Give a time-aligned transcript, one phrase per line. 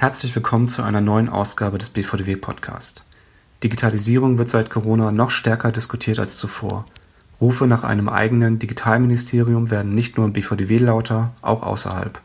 [0.00, 3.04] Herzlich willkommen zu einer neuen Ausgabe des BVDW Podcast.
[3.62, 6.86] Digitalisierung wird seit Corona noch stärker diskutiert als zuvor.
[7.38, 12.18] Rufe nach einem eigenen Digitalministerium werden nicht nur im BVDW lauter, auch außerhalb.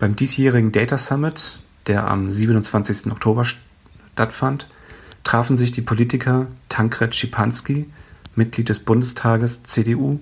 [0.00, 3.12] Beim diesjährigen Data Summit, der am 27.
[3.12, 4.68] Oktober stattfand,
[5.22, 7.88] trafen sich die Politiker Tankred Schipanski,
[8.34, 10.18] Mitglied des Bundestages CDU,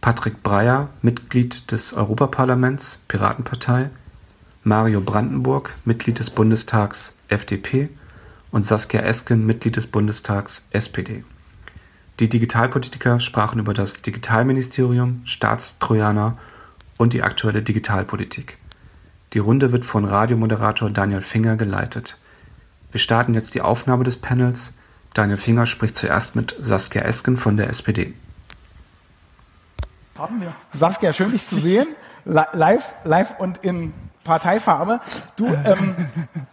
[0.00, 3.90] Patrick Breyer, Mitglied des Europaparlaments Piratenpartei,
[4.68, 7.88] Mario Brandenburg, Mitglied des Bundestags FDP
[8.50, 11.24] und Saskia Esken, Mitglied des Bundestags SPD.
[12.20, 16.36] Die Digitalpolitiker sprachen über das Digitalministerium, Staatstrojaner
[16.98, 18.58] und die aktuelle Digitalpolitik.
[19.32, 22.18] Die Runde wird von Radiomoderator Daniel Finger geleitet.
[22.90, 24.76] Wir starten jetzt die Aufnahme des Panels.
[25.14, 28.12] Daniel Finger spricht zuerst mit Saskia Esken von der SPD.
[30.18, 30.54] Haben wir.
[30.74, 31.86] Saskia, schön dich zu sehen.
[32.26, 33.94] Live, live und in
[34.28, 35.00] Parteifarbe.
[35.36, 35.96] Du, ähm,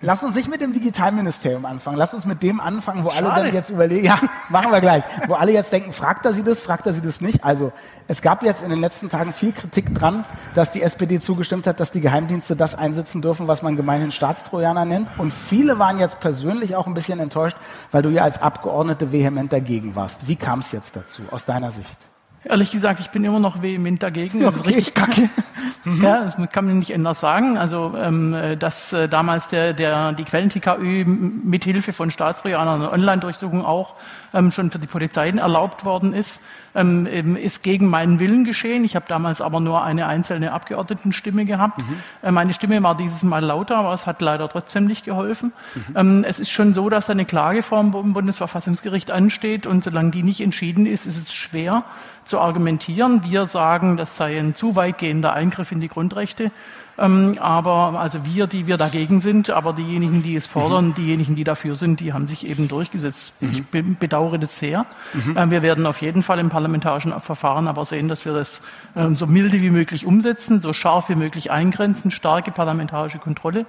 [0.01, 1.97] lass uns nicht mit dem Digitalministerium anfangen.
[1.97, 3.31] Lass uns mit dem anfangen, wo Schade.
[3.31, 4.17] alle dann jetzt überlegen, ja,
[4.49, 7.21] machen wir gleich, wo alle jetzt denken, fragt er sie das, fragt er sie das
[7.21, 7.43] nicht.
[7.43, 7.71] Also,
[8.07, 10.23] es gab jetzt in den letzten Tagen viel Kritik dran,
[10.55, 14.85] dass die SPD zugestimmt hat, dass die Geheimdienste das einsetzen dürfen, was man gemeinhin Staatstrojaner
[14.85, 15.09] nennt.
[15.17, 17.57] Und viele waren jetzt persönlich auch ein bisschen enttäuscht,
[17.91, 20.27] weil du ja als Abgeordnete vehement dagegen warst.
[20.27, 22.14] Wie kam es jetzt dazu, aus deiner Sicht?
[22.45, 24.41] Ehrlich gesagt, ich bin immer noch vehement dagegen.
[24.41, 25.29] Das ist richtig kacke.
[25.85, 26.03] Mhm.
[26.03, 27.59] Ja, das kann man nicht anders sagen.
[27.59, 33.93] Also, ähm, dass äh, damals der, der, die Quellen-TKÜ mithilfe von Staatstrojanern und Online-Durchsuchung auch
[34.33, 36.41] ähm, schon für die Polizeien erlaubt worden ist,
[36.73, 38.83] ähm, ist gegen meinen Willen geschehen.
[38.83, 41.77] Ich habe damals aber nur eine einzelne Abgeordnetenstimme gehabt.
[41.77, 41.97] Mhm.
[42.23, 45.53] Äh, meine Stimme war dieses Mal lauter, aber es hat leider trotzdem nicht geholfen.
[45.75, 45.95] Mhm.
[45.95, 50.23] Ähm, es ist schon so, dass eine Klage vor dem Bundesverfassungsgericht ansteht und solange die
[50.23, 51.83] nicht entschieden ist, ist es schwer
[52.25, 53.23] zu argumentieren.
[53.23, 56.51] Wir sagen, das sei ein zu weitgehender Eingriff in die Grundrechte.
[56.97, 60.95] Ähm, aber also wir, die wir dagegen sind, aber diejenigen, die es fordern, mhm.
[60.95, 63.33] diejenigen, die dafür sind, die haben sich eben durchgesetzt.
[63.41, 63.49] Mhm.
[63.51, 64.85] Ich be bedauere das sehr.
[65.13, 65.35] Mhm.
[65.37, 68.61] Ähm, wir werden auf jeden Fall im parlamentarischen Verfahren aber sehen, dass wir das
[68.95, 73.65] ähm, so milde wie möglich umsetzen, so scharf wie möglich eingrenzen, starke parlamentarische Kontrolle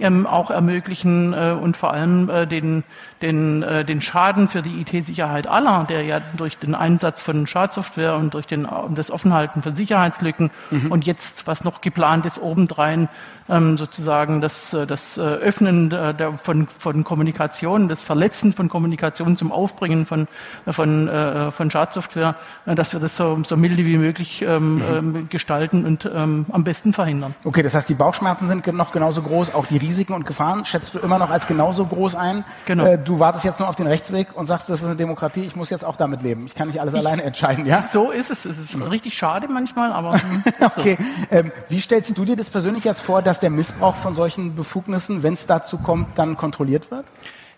[0.00, 2.84] ähm, auch ermöglichen äh, und vor allem äh, den,
[3.22, 8.16] den, äh, den Schaden für die IT-Sicherheit aller, der ja durch den Einsatz von Schadsoftware
[8.16, 10.92] und durch den, das Offenhalten von Sicherheitslücken mhm.
[10.92, 13.08] und jetzt, was noch geplant ist, obendrein
[13.48, 19.36] ähm, sozusagen das, äh, das äh, Öffnen der, von, von Kommunikation, das Verletzen von Kommunikation
[19.36, 20.28] zum Aufbringen von,
[20.66, 22.34] von, äh, von Schadsoftware,
[22.66, 24.82] dass wir das so, so milde wie möglich ähm, mhm.
[24.86, 27.34] Ähm, gestalten und ähm, am besten verhindern.
[27.44, 30.94] Okay, das heißt, die Bauchschmerzen sind noch genauso groß, auch die Risiken und Gefahren schätzt
[30.94, 32.44] du immer noch als genauso groß ein.
[32.66, 32.84] Genau.
[32.84, 35.56] Äh, du wartest jetzt nur auf den Rechtsweg und sagst, das ist eine Demokratie, ich
[35.56, 36.46] muss jetzt auch damit leben.
[36.46, 37.82] Ich kann nicht alles ich, alleine entscheiden, ja?
[37.82, 38.44] So ist es.
[38.44, 40.18] Es ist richtig schade manchmal, aber.
[40.60, 40.98] okay.
[40.98, 41.36] So.
[41.36, 45.22] Ähm, wie stellst du dir das persönlich jetzt vor, dass der Missbrauch von solchen Befugnissen,
[45.22, 47.04] wenn es dazu kommt, dann kontrolliert wird?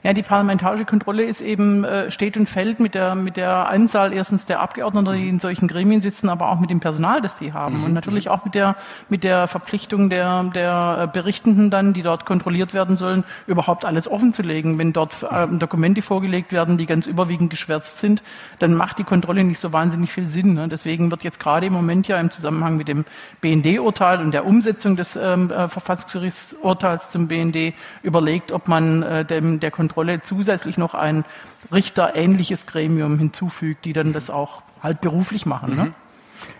[0.04, 4.12] Ja, die parlamentarische Kontrolle ist eben, äh, steht und fällt mit der, mit der Anzahl
[4.12, 7.52] erstens der Abgeordneten, die in solchen Gremien sitzen, aber auch mit dem Personal, das die
[7.52, 7.82] haben.
[7.82, 8.76] Und natürlich auch mit der,
[9.08, 14.06] mit der Verpflichtung der, der äh, Berichtenden dann, die dort kontrolliert werden sollen, überhaupt alles
[14.06, 14.78] offenzulegen.
[14.78, 18.22] Wenn dort äh, Dokumente vorgelegt werden, die ganz überwiegend geschwärzt sind,
[18.60, 20.54] dann macht die Kontrolle nicht so wahnsinnig viel Sinn.
[20.54, 20.68] Ne?
[20.68, 23.04] Deswegen wird jetzt gerade im Moment ja im Zusammenhang mit dem
[23.40, 29.58] BND-Urteil und der Umsetzung des ähm, äh, Verfassungsgerichtsurteils zum BND überlegt, ob man äh, dem,
[29.58, 31.24] der Kontrolle Kontrolle zusätzlich noch ein
[31.72, 35.76] richterähnliches Gremium hinzufügt, die dann das auch halt beruflich machen.
[35.76, 35.84] Ne?
[35.84, 35.94] Mhm.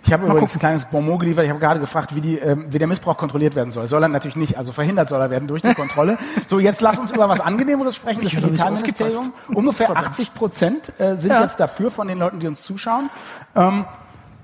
[0.05, 1.45] Ich habe übrigens ein kleines Bonmot geliefert.
[1.45, 3.87] Ich habe gerade gefragt, wie, die, ähm, wie der Missbrauch kontrolliert werden soll.
[3.87, 6.19] Soll er natürlich nicht, also verhindert soll er werden durch die Kontrolle.
[6.47, 8.23] so, jetzt lass uns über was Angenehmeres sprechen.
[8.23, 9.33] Das Digitalministerium.
[9.49, 11.43] Ungefähr 80 Prozent äh, sind ja.
[11.43, 13.11] jetzt dafür von den Leuten, die uns zuschauen.
[13.55, 13.85] Ähm,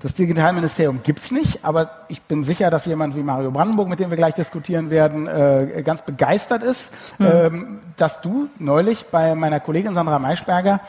[0.05, 4.11] das Digitalministerium gibt's nicht, aber ich bin sicher, dass jemand wie Mario Brandenburg, mit dem
[4.11, 7.25] wir gleich diskutieren werden, äh, ganz begeistert ist, mhm.
[7.25, 10.79] ähm, dass du neulich bei meiner Kollegin Sandra Maischberger,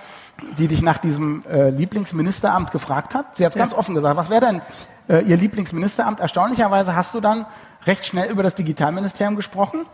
[0.58, 3.58] die dich nach diesem äh, Lieblingsministeramt gefragt hat, sie hat ja.
[3.58, 4.60] ganz offen gesagt, was wäre denn
[5.08, 6.20] äh, ihr Lieblingsministeramt?
[6.20, 7.46] Erstaunlicherweise hast du dann
[7.86, 9.86] recht schnell über das Digitalministerium gesprochen.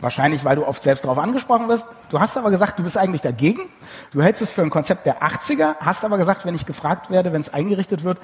[0.00, 1.86] Wahrscheinlich, weil du oft selbst darauf angesprochen wirst.
[2.10, 3.62] Du hast aber gesagt, du bist eigentlich dagegen.
[4.12, 7.32] Du hältst es für ein Konzept der 80er, hast aber gesagt, wenn ich gefragt werde,
[7.32, 8.18] wenn es eingerichtet wird,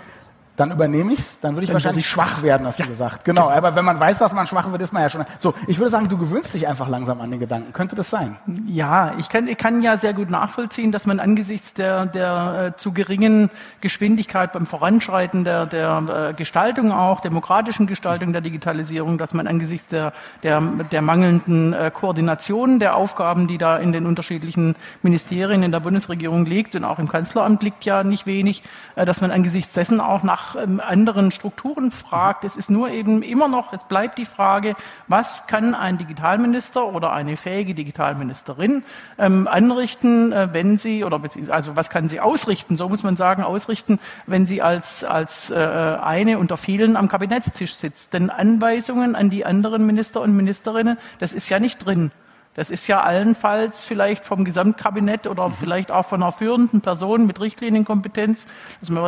[0.57, 2.85] dann übernehme ich es, dann würde ich dann wahrscheinlich schwach werden, hast ja.
[2.85, 3.25] du gesagt.
[3.25, 5.25] Genau, aber wenn man weiß, dass man schwach wird, ist man ja schon.
[5.39, 7.73] So, ich würde sagen, du gewöhnst dich einfach langsam an den Gedanken.
[7.73, 8.37] Könnte das sein?
[8.67, 12.79] Ja, ich kann, ich kann ja sehr gut nachvollziehen, dass man angesichts der, der äh,
[12.79, 13.51] zu geringen
[13.81, 19.89] Geschwindigkeit beim Voranschreiten der, der äh, Gestaltung auch, demokratischen Gestaltung der Digitalisierung, dass man angesichts
[19.89, 20.13] der,
[20.43, 25.81] der, der mangelnden äh, Koordination der Aufgaben, die da in den unterschiedlichen Ministerien in der
[25.81, 28.63] Bundesregierung liegt und auch im Kanzleramt liegt ja nicht wenig,
[28.97, 32.45] äh, dass man angesichts dessen auch nach nach ähm, anderen Strukturen fragt.
[32.45, 34.75] Es ist nur eben immer noch, es bleibt die Frage,
[35.09, 38.83] was kann ein Digitalminister oder eine fähige Digitalministerin
[39.19, 43.43] ähm, anrichten, äh, wenn sie, oder also was kann sie ausrichten, so muss man sagen,
[43.43, 48.13] ausrichten, wenn sie als, als äh, eine unter vielen am Kabinettstisch sitzt.
[48.13, 52.11] Denn Anweisungen an die anderen Minister und Ministerinnen, das ist ja nicht drin.
[52.55, 55.55] Das ist ja allenfalls vielleicht vom Gesamtkabinett oder mhm.
[55.55, 58.47] vielleicht auch von einer führenden Person mit Richtlinienkompetenz.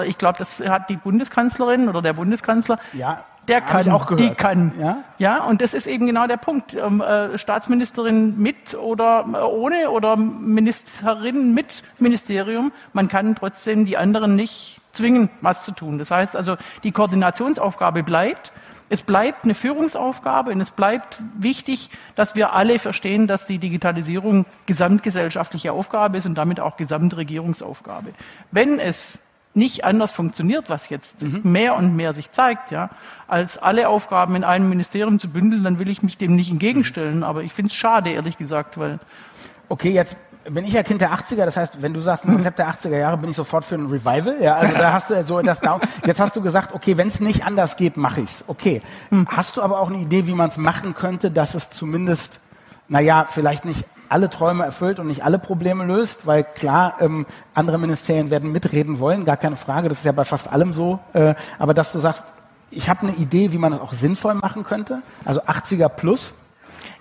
[0.07, 2.79] Ich glaube, das hat die Bundeskanzlerin oder der Bundeskanzler.
[2.95, 4.21] Ja, der kann, auch gehört.
[4.21, 4.73] die kann.
[4.79, 5.05] Ja?
[5.19, 6.75] ja, und das ist eben genau der Punkt.
[6.75, 13.97] Ähm, äh, Staatsministerin mit oder äh, ohne oder Ministerin mit Ministerium, man kann trotzdem die
[13.97, 15.99] anderen nicht zwingen, was zu tun.
[15.99, 18.53] Das heißt also, die Koordinationsaufgabe bleibt.
[18.89, 24.45] Es bleibt eine Führungsaufgabe und es bleibt wichtig, dass wir alle verstehen, dass die Digitalisierung
[24.67, 28.11] gesamtgesellschaftliche Aufgabe ist und damit auch Gesamtregierungsaufgabe.
[28.51, 29.21] Wenn es
[29.55, 31.41] nicht anders funktioniert, was jetzt mhm.
[31.45, 32.91] mehr und mehr sich zeigt, ja,
[33.29, 37.23] als alle Aufgaben in einem Ministerium zu bündeln, dann will ich mich dem nicht entgegenstellen.
[37.23, 38.97] Aber ich finde es schade, ehrlich gesagt, weil.
[39.69, 40.17] Okay, jetzt
[40.51, 42.97] bin ich ja Kind der 80er, das heißt, wenn du sagst, ein Konzept der 80er
[42.97, 44.37] Jahre, bin ich sofort für ein Revival.
[44.41, 45.81] Ja, also da hast du so das Down.
[46.05, 48.45] Jetzt hast du gesagt, okay, wenn es nicht anders geht, mache ich's.
[48.47, 48.83] Okay.
[49.27, 52.41] Hast du aber auch eine Idee, wie man es machen könnte, dass es zumindest,
[52.89, 57.79] naja, vielleicht nicht alle Träume erfüllt und nicht alle Probleme löst, weil klar, ähm, andere
[57.79, 61.01] Ministerien werden mitreden wollen, gar keine Frage, das ist ja bei fast allem so.
[61.15, 62.25] Äh, aber dass du sagst,
[62.71, 66.35] ich habe eine Idee, wie man das auch sinnvoll machen könnte, also 80er plus.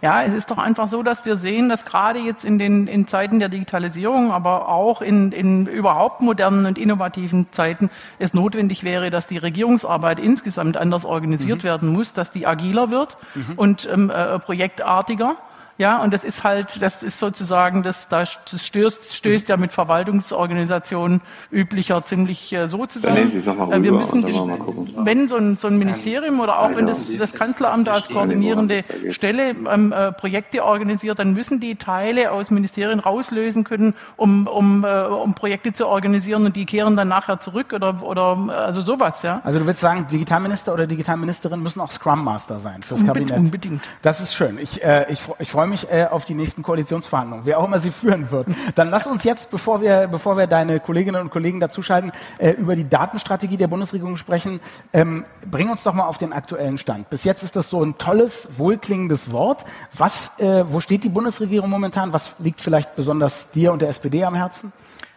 [0.02, 3.08] Ja, es ist doch einfach so, dass wir sehen, dass gerade jetzt in den in
[3.08, 7.90] Zeiten der Digitalisierung, aber auch in, in überhaupt modernen und innovativen Zeiten
[8.20, 11.64] es notwendig wäre, dass die Regierungsarbeit insgesamt anders organisiert mhm.
[11.64, 13.54] werden muss, dass die agiler wird mhm.
[13.56, 15.38] und ähm, äh, projektartiger.
[15.78, 21.22] Ja, und das ist halt, das ist sozusagen, das, das stößt, stößt ja mit Verwaltungsorganisationen
[21.52, 23.32] üblicher ziemlich äh, so zusammen.
[23.32, 24.60] Sie mal äh, rüber, wir müssen, mal
[25.06, 28.84] wenn so ein, so ein Ministerium oder auch also, wenn das, das Kanzleramt als koordinierende
[29.10, 34.84] Stelle ähm, äh, Projekte organisiert, dann müssen die Teile aus Ministerien rauslösen können, um, um,
[34.84, 39.24] äh, um Projekte zu organisieren und die kehren dann nachher zurück oder, oder also sowas,
[39.24, 39.42] ja.
[39.44, 43.38] Also du willst sagen, Digitalminister oder Digitalministerin müssen auch Scrum Master sein fürs Kabinett.
[43.38, 43.84] Unbedingt.
[44.02, 44.58] Das ist schön.
[44.60, 47.92] Ich, äh, ich, ich freue mich äh, auf die nächsten Koalitionsverhandlungen, wer auch immer sie
[47.92, 48.48] führen wird.
[48.76, 52.76] Dann lass uns jetzt, bevor wir, bevor wir deine Kolleginnen und Kollegen dazuschalten, äh, über
[52.76, 54.60] die Datenstrategie der Bundesregierung sprechen.
[54.92, 57.10] Ähm, bring uns doch mal auf den aktuellen Stand.
[57.10, 59.66] Bis jetzt ist das so ein tolles, wohlklingendes Wort.
[59.98, 62.14] Was, äh, wo steht die Bundesregierung momentan?
[62.14, 64.72] Was liegt vielleicht besonders dir und der SPD am Herzen?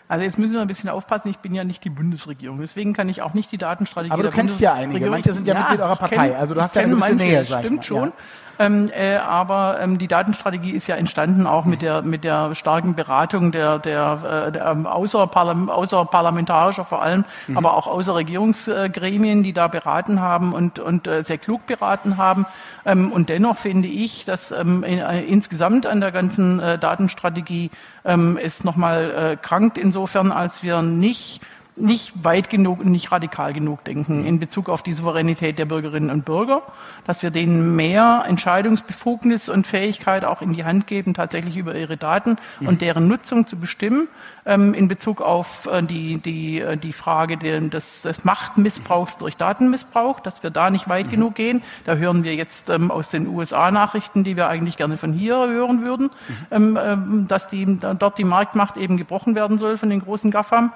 [0.08, 3.08] Also jetzt müssen wir ein bisschen aufpassen, ich bin ja nicht die Bundesregierung, deswegen kann
[3.08, 5.80] ich auch nicht die Datenstrategie Aber du kennst ja einige, manche sind ja, ja Mitglied
[5.80, 7.44] eurer Partei, kenn, also du hast ja eine gewisse manche, Nähe.
[7.44, 8.08] Stimmt schon.
[8.08, 8.14] Ja.
[8.58, 12.94] Ähm, äh, aber ähm, die Datenstrategie ist ja entstanden auch mit der, mit der starken
[12.94, 17.58] Beratung der, der, äh, der ähm, außerparlam außerparlamentarischer vor allem, mhm.
[17.58, 22.46] aber auch außerregierungsgremien, die da beraten haben und, und äh, sehr klug beraten haben.
[22.84, 27.70] Ähm, und dennoch finde ich, dass ähm, in, äh, insgesamt an der ganzen äh, Datenstrategie
[28.04, 31.40] ähm, es nochmal äh, krankt insofern, als wir nicht
[31.76, 36.10] nicht weit genug und nicht radikal genug denken in Bezug auf die Souveränität der Bürgerinnen
[36.10, 36.62] und Bürger,
[37.04, 41.98] dass wir denen mehr Entscheidungsbefugnis und Fähigkeit auch in die Hand geben, tatsächlich über ihre
[41.98, 42.68] Daten mhm.
[42.68, 44.08] und deren Nutzung zu bestimmen,
[44.46, 50.20] ähm, in Bezug auf äh, die, die, äh, die Frage des, des Machtmissbrauchs durch Datenmissbrauch,
[50.20, 51.10] dass wir da nicht weit mhm.
[51.10, 51.62] genug gehen.
[51.84, 55.36] Da hören wir jetzt ähm, aus den USA Nachrichten, die wir eigentlich gerne von hier
[55.36, 56.46] hören würden, mhm.
[56.50, 57.66] ähm, ähm dass die,
[57.98, 60.72] dort die Marktmacht eben gebrochen werden soll von den großen GAFAM.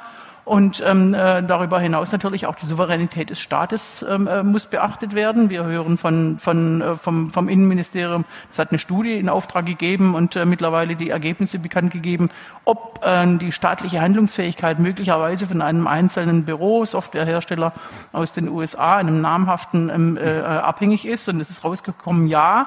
[0.51, 5.15] Und ähm, äh, darüber hinaus natürlich auch die Souveränität des Staates ähm, äh, muss beachtet
[5.15, 5.49] werden.
[5.49, 10.17] Wir hören von, von, äh, vom, vom Innenministerium, es hat eine Studie in Auftrag gegeben
[10.17, 12.31] und äh, mittlerweile die Ergebnisse bekannt gegeben,
[12.65, 17.73] ob äh, die staatliche Handlungsfähigkeit möglicherweise von einem einzelnen Büro, Softwarehersteller
[18.11, 21.29] aus den USA, einem namhaften, ähm, äh, abhängig ist.
[21.29, 22.67] Und es ist rausgekommen, ja.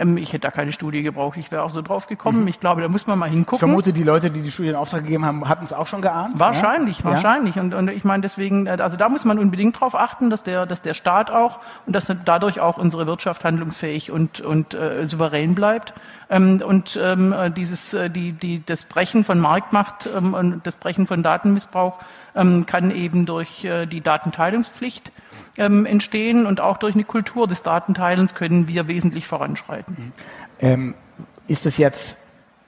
[0.00, 1.36] Ähm, ich hätte da keine Studie gebraucht.
[1.36, 2.42] Ich wäre auch so drauf gekommen.
[2.42, 2.48] Mhm.
[2.48, 3.56] Ich glaube, da muss man mal hingucken.
[3.56, 6.00] Ich vermute, die Leute, die die Studie in Auftrag gegeben haben, hatten es auch schon
[6.00, 6.38] geahnt.
[6.38, 7.04] Wahrscheinlich, ja?
[7.04, 7.58] wahrscheinlich.
[7.58, 10.66] Und, und ich meine deswegen, äh, also da muss man unbedingt drauf achten, dass der,
[10.66, 15.54] dass der Staat auch und dass dadurch auch unsere Wirtschaft handlungsfähig und, und äh, souverän
[15.54, 15.94] bleibt.
[16.30, 20.76] Ähm, und ähm, äh, dieses, äh, die, die, das Brechen von Marktmacht ähm, und das
[20.76, 21.98] Brechen von Datenmissbrauch
[22.34, 25.12] ähm, kann eben durch äh, die Datenteilungspflicht
[25.58, 29.96] ähm, entstehen und auch durch eine Kultur des Datenteilens können wir wesentlich voranschreiten.
[29.98, 30.12] Mhm.
[30.60, 30.94] Ähm,
[31.46, 32.16] ist es jetzt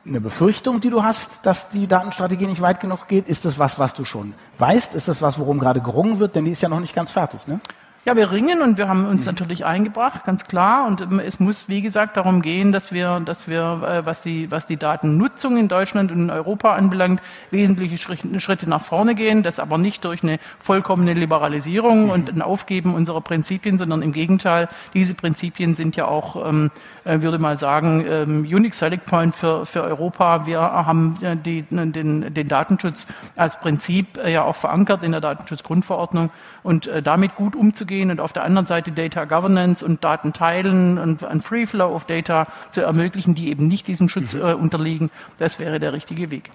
[0.04, 3.28] eine Befürchtung, die du hast, dass die Datenstrategie nicht weit genug geht?
[3.28, 4.94] Ist das was, was du schon weißt?
[4.94, 6.34] Ist das was, worum gerade gerungen wird?
[6.34, 7.60] Denn die ist ja noch nicht ganz fertig, ne?
[8.04, 10.88] Ja, wir ringen und wir haben uns natürlich eingebracht, ganz klar.
[10.88, 14.66] Und es muss, wie gesagt, darum gehen, dass wir, dass wir, äh, was die, was
[14.66, 19.44] die Datennutzung in Deutschland und in Europa anbelangt, wesentliche Schritte nach vorne gehen.
[19.44, 24.66] Das aber nicht durch eine vollkommene Liberalisierung und ein Aufgeben unserer Prinzipien, sondern im Gegenteil.
[24.94, 29.66] Diese Prinzipien sind ja auch, ähm, äh, würde mal sagen, ähm, Unique Select Point für,
[29.66, 30.46] für Europa.
[30.46, 33.06] Wir haben äh, die, den, den Datenschutz
[33.36, 36.30] als Prinzip ja auch verankert in der Datenschutzgrundverordnung
[36.62, 41.24] und damit gut umzugehen und auf der anderen Seite Data Governance und Daten teilen und
[41.24, 44.40] ein Free Flow of Data zu ermöglichen, die eben nicht diesem Schutz mhm.
[44.40, 46.50] äh, unterliegen, das wäre der richtige Weg.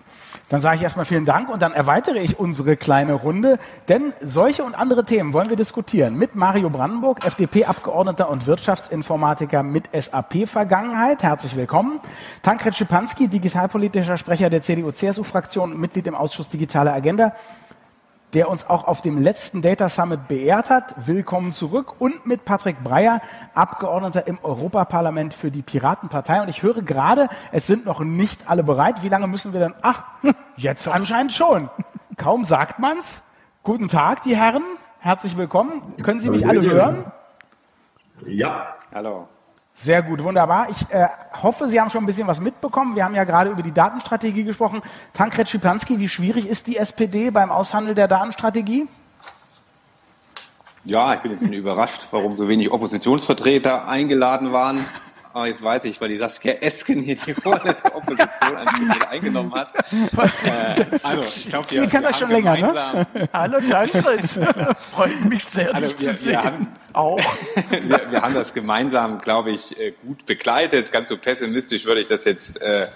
[0.50, 4.64] Dann sage ich erstmal vielen Dank und dann erweitere ich unsere kleine Runde, denn solche
[4.64, 9.94] und andere Themen wollen wir diskutieren mit Mario Brandenburg, FDP-Abgeordneter und Wirtschaftsinformatiker mit
[10.38, 11.24] SAP-Vergangenheit.
[11.24, 12.00] Herzlich willkommen.
[12.44, 17.34] Tankred Schipanski, digitalpolitischer Sprecher der CDU-CSU-Fraktion und Mitglied im Ausschuss Digitale Agenda
[18.34, 21.08] der uns auch auf dem letzten Data Summit beehrt hat.
[21.08, 21.96] Willkommen zurück.
[22.00, 23.22] Und mit Patrick Breyer,
[23.54, 26.42] Abgeordneter im Europaparlament für die Piratenpartei.
[26.42, 29.02] Und ich höre gerade, es sind noch nicht alle bereit.
[29.02, 29.74] Wie lange müssen wir denn?
[29.82, 30.04] Ach,
[30.58, 31.70] jetzt anscheinend schon.
[32.18, 33.22] Kaum sagt man's.
[33.64, 34.64] Guten Tag, die Herren.
[35.00, 35.82] Herzlich willkommen.
[36.04, 37.06] Können Sie mich alle hören?
[38.26, 38.76] Ja.
[38.94, 39.30] Hallo.
[39.80, 40.70] Sehr gut, wunderbar.
[40.72, 41.08] Ich äh,
[41.44, 42.96] hoffe, Sie haben schon ein bisschen was mitbekommen.
[42.96, 44.82] Wir haben ja gerade über die Datenstrategie gesprochen.
[45.14, 48.88] Tankred Schipanski, wie schwierig ist die SPD beim Aushandeln der Datenstrategie?
[50.84, 54.84] Ja, ich bin jetzt überrascht, warum so wenig Oppositionsvertreter eingeladen waren.
[55.38, 58.58] Aber jetzt weiß ich, weil die Saskia Esken hier die Rolle der Opposition
[59.08, 59.72] eingenommen hat.
[60.44, 63.08] Äh, also, ich glaube, wir, kennt euch schon länger, ne?
[63.32, 64.26] Hallo Tankred,
[64.96, 66.32] freut mich sehr, also, dich wir, zu sehen.
[66.32, 67.20] Wir haben, auch.
[67.70, 70.92] wir, wir, haben das gemeinsam, glaube ich, äh, gut begleitet.
[70.92, 72.88] Ganz so pessimistisch würde ich das jetzt äh,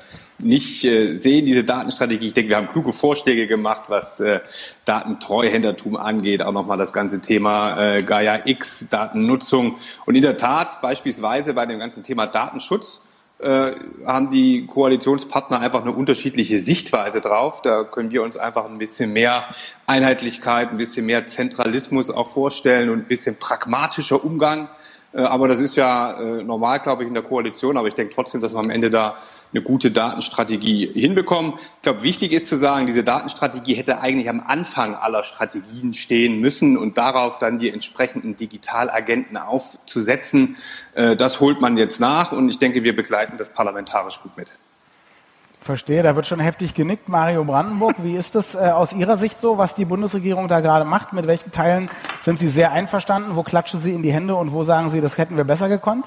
[0.44, 2.28] nicht äh, sehen, diese Datenstrategie.
[2.28, 4.40] Ich denke, wir haben kluge Vorschläge gemacht, was äh,
[4.86, 9.78] Datentreuhändertum angeht, auch nochmal das ganze Thema äh, Gaia X, Datennutzung.
[10.06, 13.02] Und in der Tat, beispielsweise bei dem ganzen Thema Datenschutz,
[13.42, 13.74] äh,
[14.06, 17.64] haben die Koalitionspartner einfach eine unterschiedliche Sichtweise drauf.
[17.64, 19.46] Da können wir uns einfach ein bisschen mehr
[19.88, 24.70] Einheitlichkeit, ein bisschen mehr Zentralismus auch vorstellen und ein bisschen pragmatischer Umgang.
[25.13, 27.77] Äh, aber das ist ja äh, normal, glaube ich, in der Koalition.
[27.77, 29.18] Aber ich denke trotzdem, dass wir am Ende da
[29.53, 31.53] eine gute Datenstrategie hinbekommen.
[31.77, 36.39] Ich glaube, wichtig ist zu sagen, diese Datenstrategie hätte eigentlich am Anfang aller Strategien stehen
[36.39, 40.58] müssen und darauf dann die entsprechenden Digitalagenten aufzusetzen.
[40.96, 44.53] Äh, das holt man jetzt nach und ich denke, wir begleiten das parlamentarisch gut mit.
[45.63, 47.08] Verstehe, da wird schon heftig genickt.
[47.08, 50.86] Mario Brandenburg, wie ist das äh, aus Ihrer Sicht so, was die Bundesregierung da gerade
[50.86, 51.13] macht?
[51.13, 51.88] Mit welchen Teilen
[52.22, 53.36] sind Sie sehr einverstanden?
[53.36, 56.06] Wo klatschen Sie in die Hände und wo sagen Sie, das hätten wir besser gekonnt?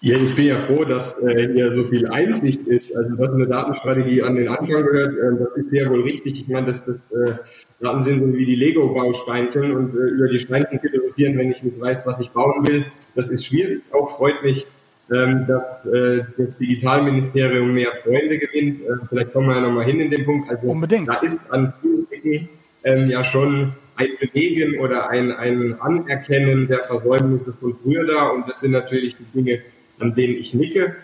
[0.00, 2.94] Ja, ich bin ja froh, dass äh, hier so viel Einsicht ist.
[2.94, 6.40] Also dass eine Datenstrategie an den Anfang gehört, äh, das ist ja wohl richtig.
[6.40, 7.34] Ich meine, dass das äh,
[7.80, 11.80] Daten sind so wie die Lego-Bausteinchen und äh, über die Steinchen philosophieren, wenn ich nicht
[11.80, 13.82] weiß, was ich bauen will, das ist schwierig.
[13.90, 14.68] Auch freut mich,
[15.10, 18.82] ähm, dass äh, das Digitalministerium mehr Freunde gewinnt.
[18.82, 20.50] Äh, vielleicht kommen wir ja nochmal hin in den Punkt.
[20.50, 21.08] Also Unbedingt.
[21.08, 22.48] da ist an vielen Ecken
[22.84, 28.48] ähm, ja schon ein Belegen oder ein, ein Anerkennen der Versäumnisse von früher da und
[28.48, 29.60] das sind natürlich die Dinge,
[29.98, 30.96] an denen ich nicke.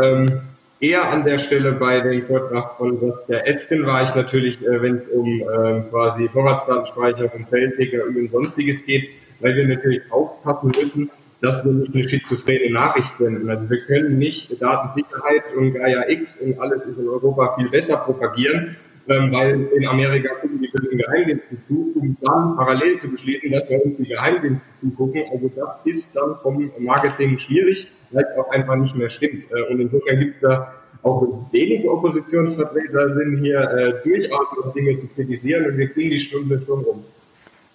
[0.00, 0.40] Ähm,
[0.80, 4.96] eher an der Stelle bei dem Vortrag von der Esken war ich natürlich, äh, wenn
[4.96, 9.08] es um äh, quasi Vorratsdatenspeicher von Quellenträger und sonstiges geht,
[9.40, 11.10] weil wir natürlich aufpassen müssen,
[11.42, 13.50] dass wir nicht eine schizophrene Nachricht senden.
[13.50, 17.96] Also wir können nicht Datensicherheit und Gaia X und alles ist in Europa viel besser
[17.98, 18.76] propagieren,
[19.08, 23.68] ähm, weil in Amerika gucken die bösen Geheimdienste zu, um dann parallel zu beschließen, dass
[23.68, 25.24] wir uns die Geheimdienste zugucken.
[25.32, 29.44] Also das ist dann vom Marketing schwierig vielleicht auch einfach nicht mehr stimmt.
[29.50, 35.00] Äh, und insofern gibt es da auch wenige Oppositionsvertreter sind hier äh, durchaus noch Dinge
[35.00, 37.04] zu kritisieren und wir kriegen die Stunde schon rum.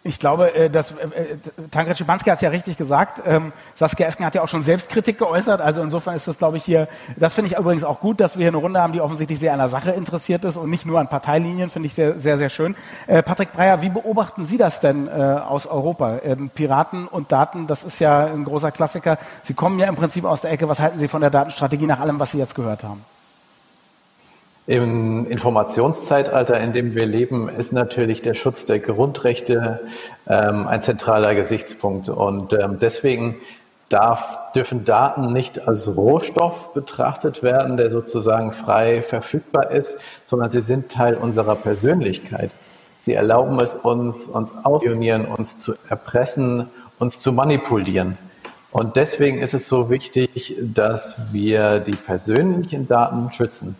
[0.07, 1.37] Ich glaube, äh, dass äh, äh,
[1.69, 3.21] Tankred Schipanski hat es ja richtig gesagt.
[3.25, 5.59] Ähm, Saskia Esken hat ja auch schon Selbstkritik geäußert.
[5.59, 6.87] Also insofern ist das, glaube ich, hier,
[7.17, 9.51] das finde ich übrigens auch gut, dass wir hier eine Runde haben, die offensichtlich sehr
[9.51, 12.49] an der Sache interessiert ist und nicht nur an Parteilinien, finde ich sehr, sehr, sehr
[12.49, 12.75] schön.
[13.07, 16.19] Äh, Patrick Breyer, wie beobachten Sie das denn äh, aus Europa?
[16.23, 19.17] Ähm, Piraten und Daten, das ist ja ein großer Klassiker.
[19.43, 20.69] Sie kommen ja im Prinzip aus der Ecke.
[20.69, 23.03] Was halten Sie von der Datenstrategie nach allem, was Sie jetzt gehört haben?
[24.67, 29.79] Im Informationszeitalter, in dem wir leben, ist natürlich der Schutz der Grundrechte
[30.27, 32.09] ähm, ein zentraler Gesichtspunkt.
[32.09, 33.37] Und ähm, deswegen
[33.87, 40.59] darf, dürfen Daten nicht als Rohstoff betrachtet werden, der sozusagen frei verfügbar ist, sondern sie
[40.59, 42.51] sind Teil unserer Persönlichkeit.
[42.99, 46.67] Sie erlauben es uns, uns auszuspionieren, uns zu erpressen,
[46.99, 48.17] uns zu manipulieren.
[48.71, 53.77] Und deswegen ist es so wichtig, dass wir die persönlichen Daten schützen.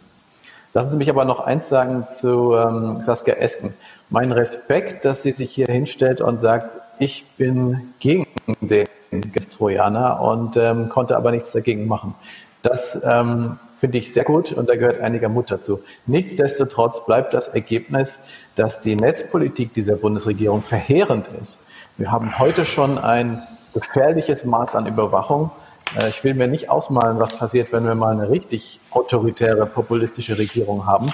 [0.73, 3.73] Lassen Sie mich aber noch eins sagen zu ähm, Saskia Esken.
[4.09, 8.27] Mein Respekt, dass sie sich hier hinstellt und sagt, ich bin gegen
[8.61, 8.87] den
[9.33, 12.15] Gestrojaner und ähm, konnte aber nichts dagegen machen.
[12.61, 15.81] Das ähm, finde ich sehr gut und da gehört einiger Mut dazu.
[16.05, 18.19] Nichtsdestotrotz bleibt das Ergebnis,
[18.55, 21.57] dass die Netzpolitik dieser Bundesregierung verheerend ist.
[21.97, 23.41] Wir haben heute schon ein
[23.73, 25.51] gefährliches Maß an Überwachung.
[25.95, 30.37] Äh, ich will mir nicht ausmalen, was passiert, wenn wir mal eine richtig autoritäre, populistische
[30.37, 31.11] Regierung haben.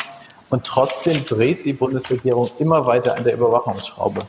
[0.49, 4.21] Und trotzdem dreht die Bundesregierung immer weiter an der Überwachungsschraube.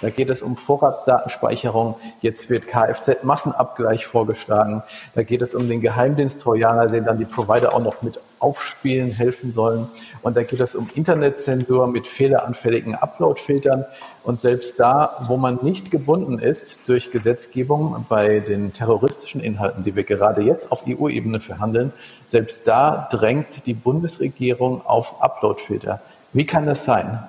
[0.00, 1.96] Da geht es um Vorratsdatenspeicherung.
[2.20, 4.82] Jetzt wird Kfz-Massenabgleich vorgeschlagen.
[5.14, 9.52] Da geht es um den Geheimdienst-Trojaner, den dann die Provider auch noch mit aufspielen helfen
[9.52, 9.88] sollen.
[10.22, 13.84] Und da geht es um Internetzensur mit fehleranfälligen Upload-Filtern.
[14.24, 19.96] Und selbst da, wo man nicht gebunden ist durch Gesetzgebung bei den terroristischen Inhalten, die
[19.96, 21.92] wir gerade jetzt auf EU-Ebene verhandeln,
[22.26, 26.00] selbst da drängt die Bundesregierung auf Upload-Filter.
[26.32, 27.20] Wie kann das sein?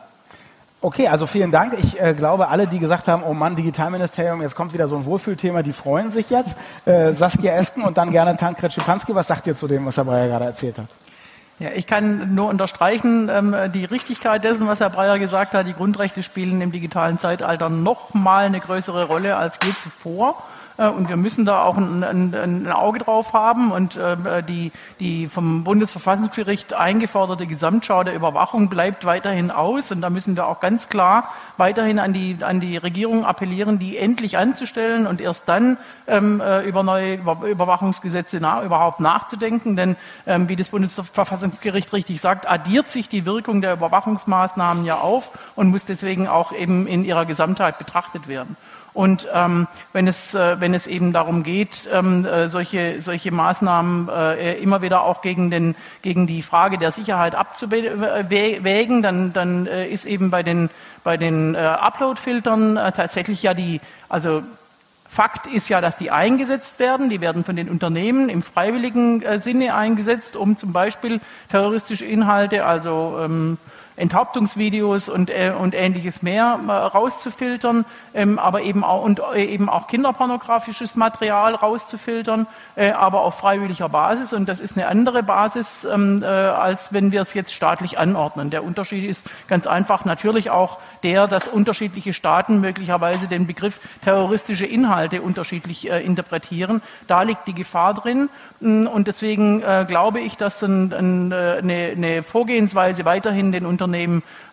[0.81, 1.73] Okay, also vielen Dank.
[1.77, 5.05] Ich äh, glaube, alle, die gesagt haben, oh Mann, Digitalministerium, jetzt kommt wieder so ein
[5.05, 6.55] Wohlfühlthema, die freuen sich jetzt.
[6.85, 9.13] Äh, Saskia Esken und dann gerne Tankred Schipanski.
[9.13, 10.87] Was sagt ihr zu dem, was Herr Breyer gerade erzählt hat?
[11.59, 15.67] Ja, ich kann nur unterstreichen, ähm, die Richtigkeit dessen, was Herr Breyer gesagt hat.
[15.67, 20.41] Die Grundrechte spielen im digitalen Zeitalter noch mal eine größere Rolle als je zuvor.
[20.79, 23.71] Äh, und wir müssen da auch ein, ein, ein Auge drauf haben.
[23.71, 29.91] Und äh, die, die vom Bundesverfassungsgericht eingeforderte Gesamtschau der Überwachung bleibt weiterhin aus.
[29.91, 33.97] Und da müssen wir auch ganz klar weiterhin an die, an die Regierung appellieren, die
[33.97, 39.75] endlich anzustellen und erst dann ähm, äh, über neue Überwachungsgesetze nach, überhaupt nachzudenken.
[39.75, 45.31] Denn ähm, wie das Bundesverfassungsgericht richtig sagt, addiert sich die Wirkung der Überwachungsmaßnahmen ja auf
[45.55, 48.55] und muss deswegen auch eben in ihrer Gesamtheit betrachtet werden.
[48.93, 54.09] Und ähm, wenn, es, äh, wenn es eben darum geht, ähm, äh, solche, solche Maßnahmen
[54.09, 59.87] äh, immer wieder auch gegen, den, gegen die Frage der Sicherheit abzuwägen, dann, dann äh,
[59.87, 60.69] ist eben bei den,
[61.03, 63.79] bei den äh, Upload-Filtern äh, tatsächlich ja die,
[64.09, 64.43] also
[65.11, 67.09] Fakt ist ja, dass die eingesetzt werden.
[67.09, 71.19] Die werden von den Unternehmen im freiwilligen äh, Sinne eingesetzt, um zum Beispiel
[71.49, 73.57] terroristische Inhalte, also ähm,
[73.99, 79.69] Enthauptungsvideos und, äh, und ähnliches mehr äh, rauszufiltern, ähm, aber eben auch, und äh, eben
[79.69, 84.31] auch kinderpornografisches Material rauszufiltern, äh, aber auf freiwilliger Basis.
[84.33, 88.49] Und das ist eine andere Basis, ähm, äh, als wenn wir es jetzt staatlich anordnen.
[88.49, 94.65] Der Unterschied ist ganz einfach natürlich auch der, dass unterschiedliche Staaten möglicherweise den Begriff terroristische
[94.65, 96.81] Inhalte unterschiedlich interpretieren.
[97.07, 98.29] Da liegt die Gefahr drin.
[98.59, 103.88] Mm, und deswegen glaube ich, dass ein, ein, eine, eine Vorgehensweise weiterhin den Unternehmen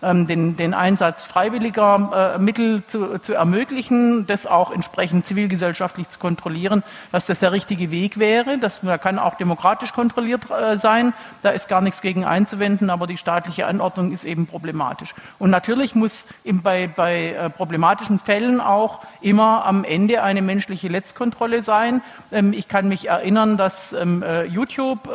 [0.03, 6.19] ähm, den, den Einsatz freiwilliger äh, Mittel zu, zu ermöglichen, das auch entsprechend zivilgesellschaftlich zu
[6.19, 8.59] kontrollieren, dass das der richtige Weg wäre.
[8.59, 11.13] Das kann auch demokratisch kontrolliert äh, sein.
[11.43, 15.15] Da ist gar nichts gegen einzuwenden, aber die staatliche Anordnung ist eben problematisch.
[15.39, 21.63] Und natürlich muss bei, bei äh, problematischen Fällen auch immer am Ende eine menschliche Letztkontrolle
[21.63, 22.03] sein.
[22.31, 25.09] Ähm, ich kann mich erinnern, dass ähm, äh, YouTube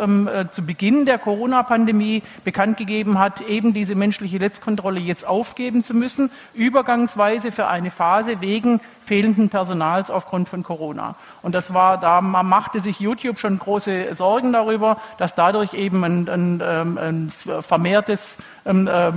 [0.51, 5.93] zu Beginn der Corona-Pandemie bekannt gegeben hat, eben diese menschliche Letztkontrolle Kontrolle jetzt aufgeben zu
[5.93, 11.15] müssen, übergangsweise für eine Phase wegen fehlenden Personals aufgrund von Corona.
[11.41, 16.29] Und das war, da machte sich YouTube schon große Sorgen darüber, dass dadurch eben ein,
[16.29, 19.11] ein, ähm, ein vermehrtes ähm, äh,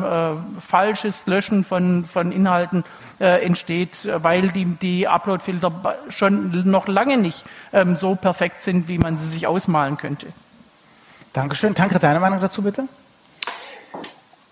[0.60, 2.84] falsches Löschen von, von Inhalten
[3.20, 5.72] äh, entsteht, weil die, die Uploadfilter
[6.08, 10.26] schon noch lange nicht ähm, so perfekt sind, wie man sie sich ausmalen könnte.
[11.32, 11.74] Dankeschön.
[11.74, 12.88] Danke, deine Meinung dazu bitte?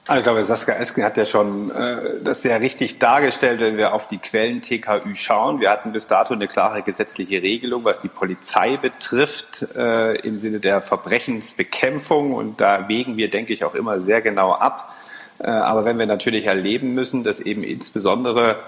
[0.08, 3.94] Also ich glaube, Saskia Esken hat ja schon äh, das sehr richtig dargestellt, wenn wir
[3.94, 5.60] auf die Quellen TKÜ schauen.
[5.60, 10.58] Wir hatten bis dato eine klare gesetzliche Regelung, was die Polizei betrifft, äh, im Sinne
[10.58, 12.34] der Verbrechensbekämpfung.
[12.34, 14.92] Und da wägen wir, denke ich, auch immer sehr genau ab.
[15.38, 18.58] Äh, aber wenn wir natürlich erleben müssen, dass eben insbesondere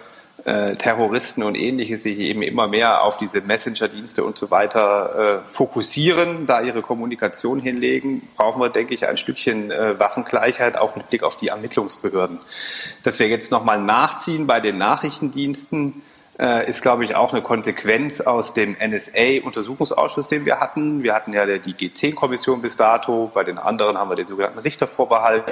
[0.45, 5.49] äh, Terroristen und ähnliches sich eben immer mehr auf diese Messenger-Dienste und so weiter äh,
[5.49, 11.09] fokussieren, da ihre Kommunikation hinlegen, brauchen wir, denke ich, ein Stückchen äh, Waffengleichheit auch mit
[11.09, 12.41] Blick auf die Ermittlungsbehörden.
[13.03, 16.03] Dass wir jetzt nochmal nachziehen bei den Nachrichtendiensten,
[16.37, 21.05] ist, glaube ich, auch eine Konsequenz aus dem NSA-Untersuchungsausschuss, den wir hatten.
[21.05, 25.45] Wir hatten ja die G10-Kommission bis dato, bei den anderen haben wir den sogenannten Richtervorbehalt.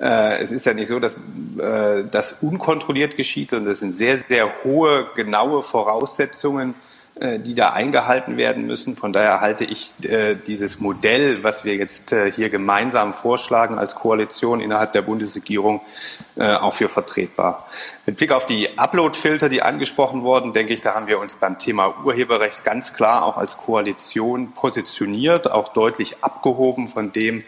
[0.00, 4.18] Äh, es ist ja nicht so, dass äh, das unkontrolliert geschieht, sondern es sind sehr,
[4.28, 6.89] sehr hohe, genaue Voraussetzungen, äh,
[7.20, 8.96] die da eingehalten werden müssen.
[8.96, 13.94] Von daher halte ich äh, dieses Modell, was wir jetzt äh, hier gemeinsam vorschlagen als
[13.94, 15.82] Koalition innerhalb der Bundesregierung,
[16.36, 17.68] äh, auch für vertretbar.
[18.06, 21.58] Mit Blick auf die Upload-Filter, die angesprochen wurden, denke ich, da haben wir uns beim
[21.58, 27.42] Thema Urheberrecht ganz klar auch als Koalition positioniert, auch deutlich abgehoben von dem, äh,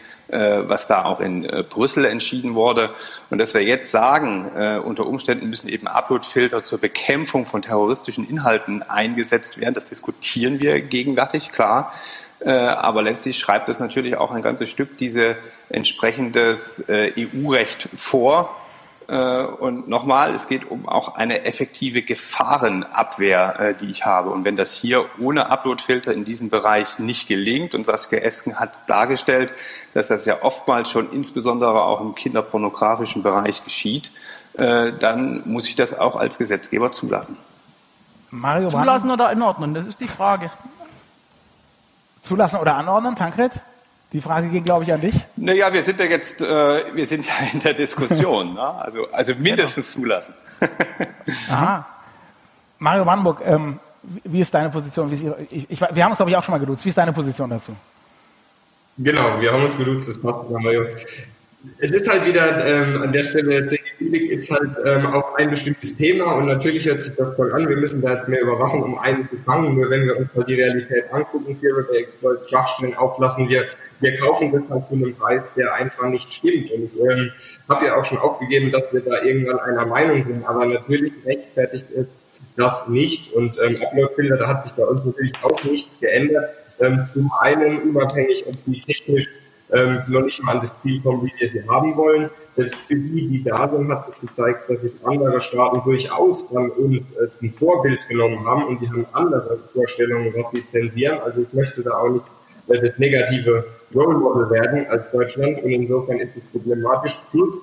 [0.66, 2.90] was da auch in äh, Brüssel entschieden wurde.
[3.30, 8.28] Und dass wir jetzt sagen, äh, unter Umständen müssen eben Upload-Filter zur Bekämpfung von terroristischen
[8.28, 11.92] Inhalten eingesetzt werden, das diskutieren wir gegenwärtig, klar.
[12.44, 15.36] Aber letztlich schreibt es natürlich auch ein ganzes Stück diese
[15.68, 18.61] entsprechendes EU-Recht vor, äh,
[19.14, 24.30] und nochmal, es geht um auch eine effektive Gefahrenabwehr, äh, die ich habe.
[24.30, 28.88] Und wenn das hier ohne Uploadfilter in diesem Bereich nicht gelingt, und Saskia Esken hat
[28.88, 29.52] dargestellt,
[29.92, 34.12] dass das ja oftmals schon insbesondere auch im kinderpornografischen Bereich geschieht,
[34.54, 37.36] äh, dann muss ich das auch als Gesetzgeber zulassen.
[38.30, 40.50] Mario Zulassen oder anordnen, das ist die Frage.
[42.22, 43.60] Zulassen oder anordnen, Tankred?
[44.12, 45.14] Die Frage ging, glaube ich, an dich.
[45.36, 48.54] Naja, wir sind ja jetzt, äh, wir sind ja in der Diskussion.
[48.54, 48.62] ne?
[48.62, 50.04] Also, also mindestens genau.
[50.04, 50.34] zulassen.
[51.50, 51.86] Aha.
[52.78, 53.78] Mario Wannburg, ähm,
[54.24, 55.10] wie ist deine Position?
[55.12, 56.84] Ist ihre, ich, ich, wir haben uns, glaube ich, auch schon mal geduzt.
[56.84, 57.74] Wie ist deine Position dazu?
[58.98, 60.86] Genau, wir haben uns geduzt, das passt, Mario
[61.78, 65.96] es ist halt wieder ähm, an der Stelle, CGI ist halt ähm, auf ein bestimmtes
[65.96, 68.98] Thema und natürlich hört sich das voll an, wir müssen da jetzt mehr überwachen, um
[68.98, 69.74] einen zu fangen.
[69.74, 73.66] Nur wenn wir uns mal die Realität angucken, Zero Day Exploit, Schwachstellen auflassen, wir,
[74.02, 76.70] wir kaufen das halt zu einem Preis, der einfach nicht stimmt.
[76.72, 77.30] Und ich ähm,
[77.68, 81.90] habe ja auch schon aufgegeben, dass wir da irgendwann einer Meinung sind, aber natürlich rechtfertigt
[81.90, 82.10] ist
[82.56, 83.32] das nicht.
[83.32, 86.50] Und ähm, Upload-Filter, da hat sich bei uns natürlich auch nichts geändert.
[86.80, 89.28] Ähm, zum einen unabhängig, ob die technisch
[89.72, 92.28] ähm, noch nicht mal an das Ziel kommen, wie wir sie haben wollen.
[92.56, 96.70] Selbst für die, die da sind, hat es gezeigt, dass sich andere Staaten durchaus dann
[96.70, 101.20] uns äh, zum Vorbild genommen haben und die haben andere Vorstellungen, was sie zensieren.
[101.20, 102.24] Also ich möchte da auch nicht
[102.68, 107.16] äh, das negative Role Model werden als Deutschland und insofern ist es problematisch.
[107.30, 107.58] Plus,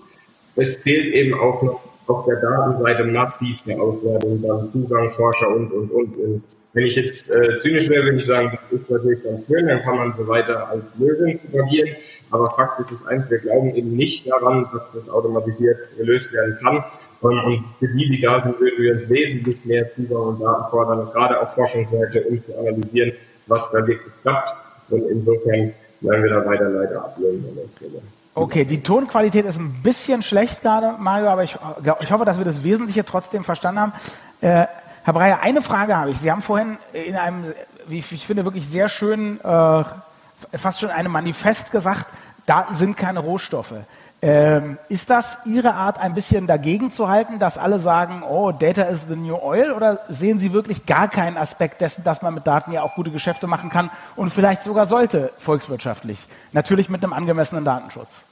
[0.55, 5.71] es fehlt eben auch noch auf der Datenseite massiv der Auswertung, dann Zugang, Forscher und,
[5.71, 6.17] und, und.
[6.17, 9.67] und wenn ich jetzt äh, zynisch wäre, würde ich sagen, das ist natürlich ganz schön,
[9.67, 11.95] dann kann man so weiter als Lösung propagieren.
[12.29, 16.83] Aber Fakt ist eins, wir glauben eben nicht daran, dass das automatisiert gelöst werden kann.
[17.21, 20.69] Und, und für die, die da sind, würden wir uns wesentlich mehr Zugang und Daten
[20.69, 23.13] fordern, gerade auf Forschungsseite, um zu analysieren,
[23.47, 24.53] was da wirklich klappt.
[24.89, 28.01] Und insofern bleiben wir da weiter leider ablehnen Stelle.
[28.35, 31.57] Okay, die Tonqualität ist ein bisschen schlecht gerade, Mario, aber ich,
[31.99, 33.93] ich hoffe, dass wir das Wesentliche trotzdem verstanden haben.
[34.41, 34.67] Äh,
[35.03, 36.19] Herr Breyer, eine Frage habe ich.
[36.19, 37.43] Sie haben vorhin in einem,
[37.87, 39.83] wie ich finde, wirklich sehr schön, äh,
[40.57, 42.07] fast schon einem Manifest gesagt,
[42.45, 43.73] Daten sind keine Rohstoffe.
[44.21, 48.81] Ähm, ist das Ihre Art, ein bisschen dagegen zu halten, dass alle sagen, oh, Data
[48.83, 49.71] is the new oil?
[49.71, 53.11] Oder sehen Sie wirklich gar keinen Aspekt dessen, dass man mit Daten ja auch gute
[53.11, 56.19] Geschäfte machen kann und vielleicht sogar sollte, volkswirtschaftlich?
[56.51, 58.25] Natürlich mit einem angemessenen Datenschutz.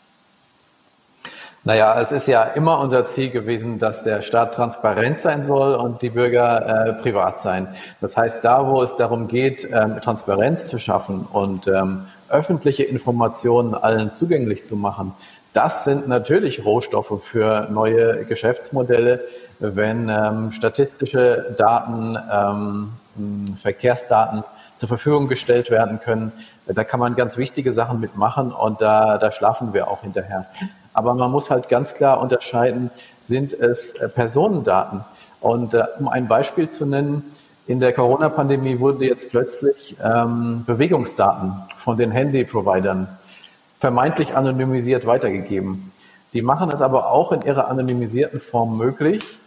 [1.64, 6.02] Naja, es ist ja immer unser Ziel gewesen, dass der Staat transparent sein soll und
[6.02, 7.68] die Bürger äh, privat sein.
[8.00, 13.74] Das heißt, da, wo es darum geht, ähm, Transparenz zu schaffen und ähm, öffentliche Informationen
[13.74, 15.14] allen zugänglich zu machen,
[15.58, 19.22] das sind natürlich Rohstoffe für neue Geschäftsmodelle,
[19.58, 24.44] wenn ähm, statistische Daten, ähm, Verkehrsdaten
[24.76, 26.32] zur Verfügung gestellt werden können.
[26.68, 30.46] Da kann man ganz wichtige Sachen mitmachen und da, da schlafen wir auch hinterher.
[30.94, 32.92] Aber man muss halt ganz klar unterscheiden,
[33.24, 35.04] sind es äh, Personendaten?
[35.42, 37.24] Und äh, um ein Beispiel zu nennen,
[37.66, 43.17] in der Corona-Pandemie wurden jetzt plötzlich ähm, Bewegungsdaten von den Handy-Providern
[43.80, 45.92] vermeintlich anonymisiert weitergegeben.
[46.34, 49.40] Die machen es aber auch in ihrer anonymisierten Form möglich,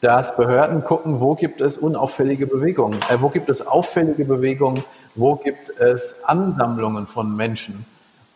[0.00, 5.36] dass Behörden gucken, wo gibt es unauffällige Bewegungen, äh, wo gibt es auffällige Bewegungen, wo
[5.36, 7.86] gibt es Ansammlungen von Menschen.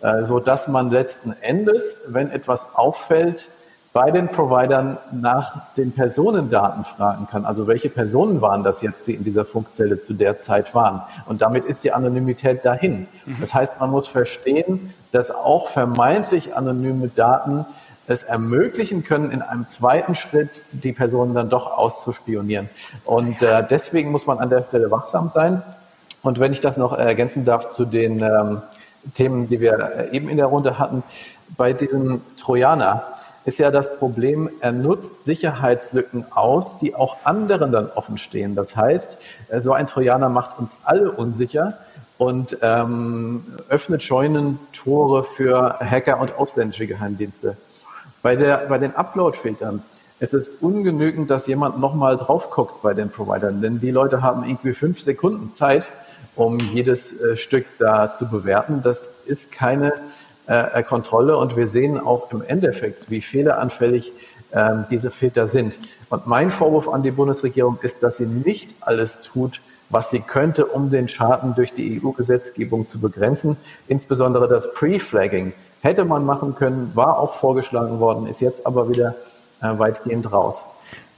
[0.00, 3.50] Äh, so dass man letzten Endes, wenn etwas auffällt,
[3.92, 7.44] bei den Providern nach den Personendaten fragen kann.
[7.44, 11.02] Also welche Personen waren das jetzt, die in dieser Funkzelle zu der Zeit waren?
[11.26, 13.08] Und damit ist die Anonymität dahin.
[13.40, 17.66] Das heißt, man muss verstehen, dass auch vermeintlich anonyme Daten
[18.06, 22.68] es ermöglichen können, in einem zweiten Schritt die Personen dann doch auszuspionieren.
[23.04, 25.62] Und äh, deswegen muss man an der Stelle wachsam sein.
[26.22, 28.62] Und wenn ich das noch ergänzen darf zu den ähm,
[29.14, 31.02] Themen, die wir eben in der Runde hatten.
[31.56, 33.04] Bei diesem Trojaner
[33.44, 38.54] ist ja das Problem, er nutzt Sicherheitslücken aus, die auch anderen dann offen stehen.
[38.54, 41.78] Das heißt, äh, so ein Trojaner macht uns alle unsicher
[42.18, 47.56] und ähm, öffnet Scheunentore für Hacker und ausländische Geheimdienste.
[48.22, 49.82] Bei, der, bei den Upload-Filtern
[50.34, 54.74] es ungenügend, dass jemand nochmal drauf guckt bei den Providern, denn die Leute haben irgendwie
[54.74, 55.88] fünf Sekunden Zeit,
[56.36, 58.82] um jedes äh, Stück da zu bewerten.
[58.82, 59.94] Das ist keine
[60.50, 64.12] äh, äh, Kontrolle und wir sehen auch im Endeffekt, wie fehleranfällig
[64.52, 65.78] ähm, diese Filter sind.
[66.08, 69.60] Und mein Vorwurf an die Bundesregierung ist, dass sie nicht alles tut,
[69.90, 73.58] was sie könnte, um den Schaden durch die EU-Gesetzgebung zu begrenzen.
[73.86, 79.14] Insbesondere das Pre-Flagging hätte man machen können, war auch vorgeschlagen worden, ist jetzt aber wieder
[79.62, 80.64] äh, weitgehend raus.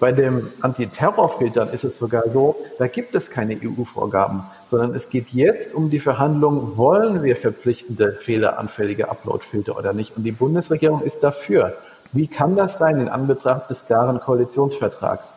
[0.02, 5.28] Bei dem Antiterrorfiltern ist es sogar so, da gibt es keine EU-Vorgaben, sondern es geht
[5.28, 10.16] jetzt um die Verhandlung, wollen wir verpflichtende fehleranfällige Uploadfilter oder nicht?
[10.16, 11.76] Und die Bundesregierung ist dafür.
[12.10, 15.34] Wie kann das sein in Anbetracht des klaren Koalitionsvertrags?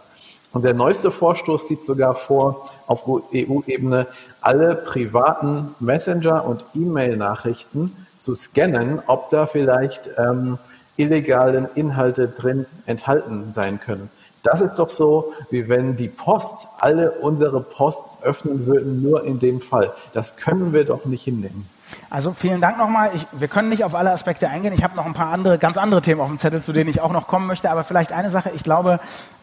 [0.51, 4.07] Und der neueste Vorstoß sieht sogar vor, auf EU-Ebene
[4.41, 10.57] alle privaten Messenger- und E-Mail-Nachrichten zu scannen, ob da vielleicht ähm,
[10.97, 14.09] illegalen Inhalte drin enthalten sein können.
[14.45, 19.39] Das ist doch so, wie wenn die Post alle unsere Post öffnen würden, nur in
[19.39, 19.91] dem Fall.
[20.13, 21.67] Das können wir doch nicht hinnehmen.
[22.09, 23.09] Also vielen Dank nochmal.
[23.15, 24.73] Ich, wir können nicht auf alle Aspekte eingehen.
[24.73, 27.01] Ich habe noch ein paar andere, ganz andere Themen auf dem Zettel, zu denen ich
[27.01, 27.71] auch noch kommen möchte.
[27.71, 28.51] Aber vielleicht eine Sache.
[28.55, 28.99] Ich glaube,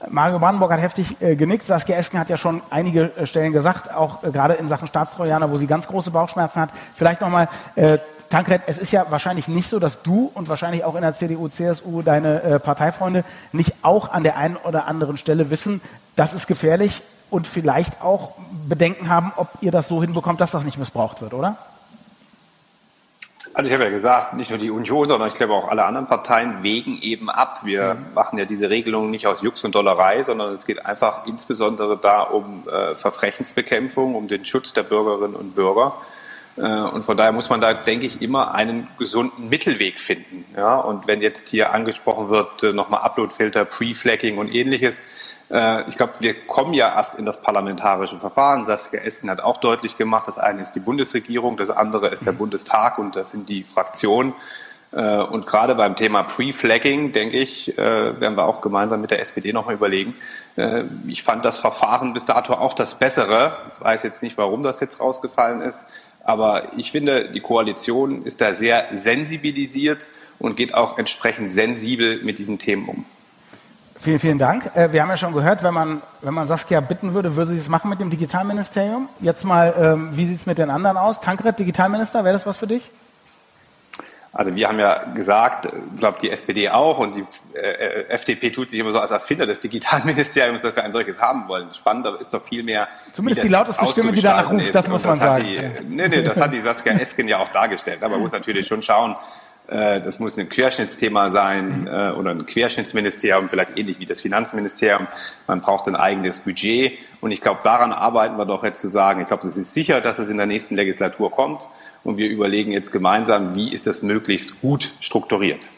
[0.08, 1.64] Mario Brandenburg hat heftig äh, genickt.
[1.66, 5.50] Saskia Esken hat ja schon einige äh, Stellen gesagt, auch äh, gerade in Sachen Staatstrojaner,
[5.50, 6.70] wo sie ganz große Bauchschmerzen hat.
[6.94, 7.98] Vielleicht nochmal, äh,
[8.32, 11.48] Tankred, es ist ja wahrscheinlich nicht so, dass du und wahrscheinlich auch in der CDU,
[11.48, 15.82] CSU deine äh, Parteifreunde nicht auch an der einen oder anderen Stelle wissen,
[16.16, 18.32] das ist gefährlich und vielleicht auch
[18.66, 21.58] Bedenken haben, ob ihr das so hinbekommt, dass das nicht missbraucht wird, oder?
[23.52, 26.06] Also ich habe ja gesagt, nicht nur die Union, sondern ich glaube auch alle anderen
[26.06, 27.60] Parteien wägen eben ab.
[27.64, 28.14] Wir mhm.
[28.14, 32.22] machen ja diese Regelung nicht aus Jux und Dollerei, sondern es geht einfach insbesondere da
[32.22, 35.96] um äh, Verbrechensbekämpfung, um den Schutz der Bürgerinnen und Bürger.
[36.56, 40.44] Äh, und von daher muss man da, denke ich, immer einen gesunden Mittelweg finden.
[40.56, 45.02] Ja, und wenn jetzt hier angesprochen wird, äh, nochmal Uploadfilter, Pre-Flagging und ähnliches,
[45.50, 48.64] äh, ich glaube, wir kommen ja erst in das parlamentarische Verfahren.
[48.64, 52.32] Saskia Esken hat auch deutlich gemacht, das eine ist die Bundesregierung, das andere ist der
[52.32, 54.34] Bundestag und das sind die Fraktionen.
[54.94, 59.76] Und gerade beim Thema Pre-Flagging, denke ich, werden wir auch gemeinsam mit der SPD nochmal
[59.76, 60.14] überlegen.
[61.06, 63.56] Ich fand das Verfahren bis dato auch das bessere.
[63.72, 65.86] Ich weiß jetzt nicht, warum das jetzt rausgefallen ist.
[66.24, 70.06] Aber ich finde, die Koalition ist da sehr sensibilisiert
[70.38, 73.04] und geht auch entsprechend sensibel mit diesen Themen um.
[73.98, 74.74] Vielen, vielen Dank.
[74.74, 77.58] Äh, wir haben ja schon gehört, wenn man, wenn man Saskia bitten würde, würde sie
[77.58, 79.08] es machen mit dem Digitalministerium.
[79.20, 81.20] Jetzt mal, ähm, wie sieht es mit den anderen aus?
[81.20, 82.82] Tankred, Digitalminister, wäre das was für dich?
[84.34, 88.70] Also wir haben ja gesagt, ich glaube die SPD auch und die äh, FDP tut
[88.70, 91.72] sich immer so als Erfinder des Digitalministeriums, dass wir ein solches haben wollen.
[91.74, 92.88] Spannend ist doch viel mehr.
[93.12, 95.44] Zumindest die lauteste Stimme, die danach ruft, das muss man das sagen.
[95.44, 98.02] Die, nee, nee, das hat die Saskia Esken ja auch dargestellt.
[98.02, 99.16] Aber man muss natürlich schon schauen,
[99.68, 105.06] das muss ein Querschnittsthema sein äh, oder ein Querschnittsministerium, vielleicht ähnlich wie das Finanzministerium.
[105.46, 106.98] Man braucht ein eigenes Budget.
[107.20, 110.00] Und ich glaube, daran arbeiten wir doch jetzt zu sagen, ich glaube, es ist sicher,
[110.00, 111.68] dass es in der nächsten Legislatur kommt.
[112.04, 115.70] Und wir überlegen jetzt gemeinsam, wie ist das möglichst gut strukturiert.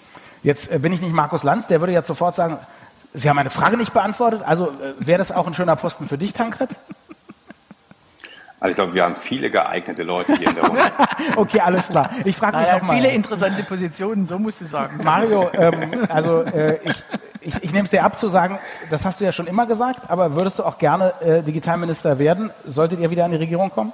[0.42, 2.59] Jetzt äh, bin ich nicht Markus Lanz, der würde jetzt sofort sagen,
[3.16, 4.42] Sie haben meine Frage nicht beantwortet.
[4.44, 6.70] Also wäre das auch ein schöner Posten für dich, Tankred?
[8.64, 10.85] Also ich glaube, wir haben viele geeignete Leute hier in der Runde.
[11.37, 12.09] okay, alles klar.
[12.24, 12.96] Ich frage mich naja, nochmal.
[12.96, 15.00] Viele interessante Positionen, so musst du sagen.
[15.05, 17.03] Mario, ähm, also äh, ich,
[17.42, 20.09] ich, ich nehme es dir ab zu sagen, das hast du ja schon immer gesagt,
[20.09, 22.48] aber würdest du auch gerne äh, Digitalminister werden?
[22.66, 23.92] Solltet ihr wieder an die Regierung kommen?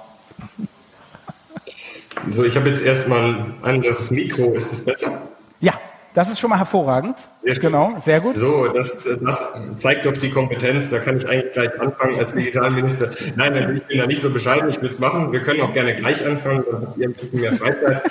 [2.29, 4.53] So, ich habe jetzt erstmal ein anderes Mikro.
[4.53, 5.21] Ist das besser?
[5.59, 5.73] Ja.
[6.13, 7.15] Das ist schon mal hervorragend.
[7.43, 8.35] Ja, genau, sehr gut.
[8.35, 9.43] So, das, das,
[9.77, 10.89] zeigt doch die Kompetenz.
[10.89, 13.11] Da kann ich eigentlich gleich anfangen als Digitalminister.
[13.37, 14.69] Nein, ich bin da nicht so bescheiden.
[14.69, 15.31] Ich will es machen.
[15.31, 16.63] Wir können auch gerne gleich anfangen.
[16.69, 18.03] Dann habt ihr ein bisschen mehr Freizeit.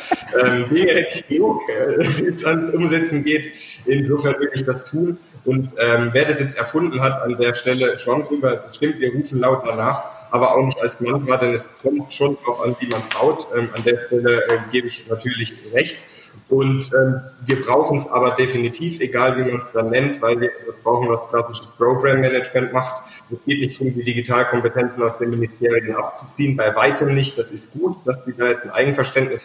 [0.42, 3.52] ähm, ich genug, es ans Umsetzen geht.
[3.84, 5.18] Insofern will ich das tun.
[5.44, 8.56] Und ähm, wer das jetzt erfunden hat an der Stelle, schwamm drüber.
[8.56, 12.36] Das stimmt, wir rufen laut danach aber auch nicht als Mantra, denn es kommt schon
[12.40, 13.46] darauf an, wie man baut.
[13.56, 15.96] Ähm, an der Stelle äh, gebe ich natürlich recht.
[16.50, 20.50] Und ähm, wir brauchen es aber definitiv, egal wie man es dann nennt, weil wir
[20.82, 23.04] brauchen, was klassisches Program Management macht.
[23.30, 27.38] Es geht nicht darum, die Digitalkompetenzen aus den Ministerien abzuziehen, bei weitem nicht.
[27.38, 29.40] Das ist gut, dass die da jetzt ein Eigenverständnis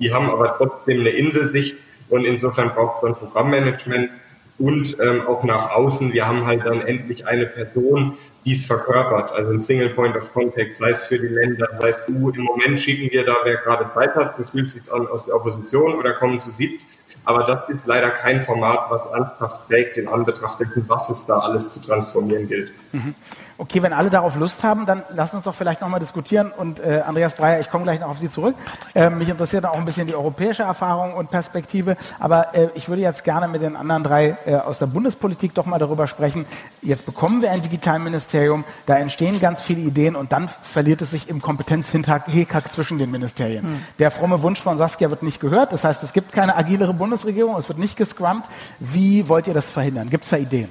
[0.00, 1.76] die haben aber trotzdem eine Inselsicht
[2.08, 4.10] und insofern braucht es dann Programmmanagement
[4.58, 6.12] und ähm, auch nach außen.
[6.12, 9.32] Wir haben halt dann endlich eine Person, dies verkörpert.
[9.32, 12.30] Also ein Single Point of Contact, sei es für die Länder, sei es du.
[12.30, 15.36] Im Moment schicken wir da, wer gerade Zeit hat, so fühlt sich an aus der
[15.36, 16.82] Opposition oder kommen zu siebt.
[17.24, 21.38] Aber das ist leider kein Format, was ernsthaft trägt in Anbetracht dessen, was es da
[21.38, 22.72] alles zu transformieren gilt.
[22.92, 23.14] Mhm.
[23.58, 26.50] Okay, wenn alle darauf Lust haben, dann lass uns doch vielleicht nochmal diskutieren.
[26.50, 28.54] Und äh, Andreas Breyer, ich komme gleich noch auf Sie zurück.
[28.94, 31.96] Äh, mich interessiert auch ein bisschen die europäische Erfahrung und Perspektive.
[32.18, 35.66] Aber äh, ich würde jetzt gerne mit den anderen drei äh, aus der Bundespolitik doch
[35.66, 36.46] mal darüber sprechen.
[36.82, 41.28] Jetzt bekommen wir ein Digitalministerium, da entstehen ganz viele Ideen und dann verliert es sich
[41.28, 43.64] im Kompetenzhickhack zwischen den Ministerien.
[43.64, 43.82] Mhm.
[43.98, 45.72] Der fromme Wunsch von Saskia wird nicht gehört.
[45.72, 46.94] Das heißt, es gibt keine agilere.
[46.94, 48.48] Bundesregierung, es wird nicht gescrumpt.
[48.78, 50.10] Wie wollt ihr das verhindern?
[50.10, 50.68] Gibt es da Ideen?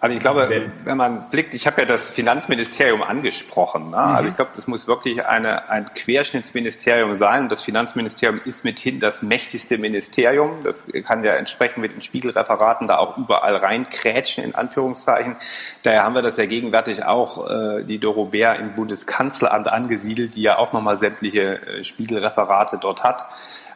[0.00, 3.90] Also ich glaube, wenn man blickt, ich habe ja das Finanzministerium angesprochen.
[3.90, 3.96] Ne?
[3.96, 4.28] Also mhm.
[4.28, 7.48] ich glaube, das muss wirklich eine, ein Querschnittsministerium sein.
[7.48, 10.52] Das Finanzministerium ist mithin das mächtigste Ministerium.
[10.62, 15.34] Das kann ja entsprechend mit den Spiegelreferaten da auch überall reinkrätschen, in Anführungszeichen.
[15.82, 20.42] Daher haben wir das ja gegenwärtig auch, äh, die Doro Bär im Bundeskanzleramt angesiedelt, die
[20.42, 23.24] ja auch nochmal sämtliche äh, Spiegelreferate dort hat.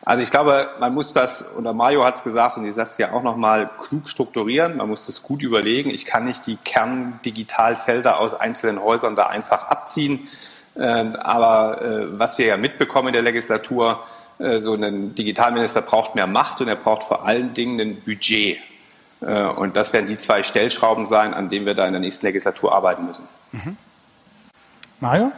[0.05, 2.99] Also ich glaube, man muss das, oder Mario hat es gesagt und ich sage es
[2.99, 4.77] ja auch nochmal, klug strukturieren.
[4.77, 5.91] Man muss das gut überlegen.
[5.91, 10.29] Ich kann nicht die Kerndigitalfelder aus einzelnen Häusern da einfach abziehen.
[10.77, 14.03] Ähm, aber äh, was wir ja mitbekommen in der Legislatur,
[14.39, 18.59] äh, so ein Digitalminister braucht mehr Macht und er braucht vor allen Dingen ein Budget.
[19.21, 22.27] Äh, und das werden die zwei Stellschrauben sein, an denen wir da in der nächsten
[22.27, 23.29] Legislatur arbeiten müssen.
[23.53, 23.77] Mhm.
[24.99, 25.33] Mario?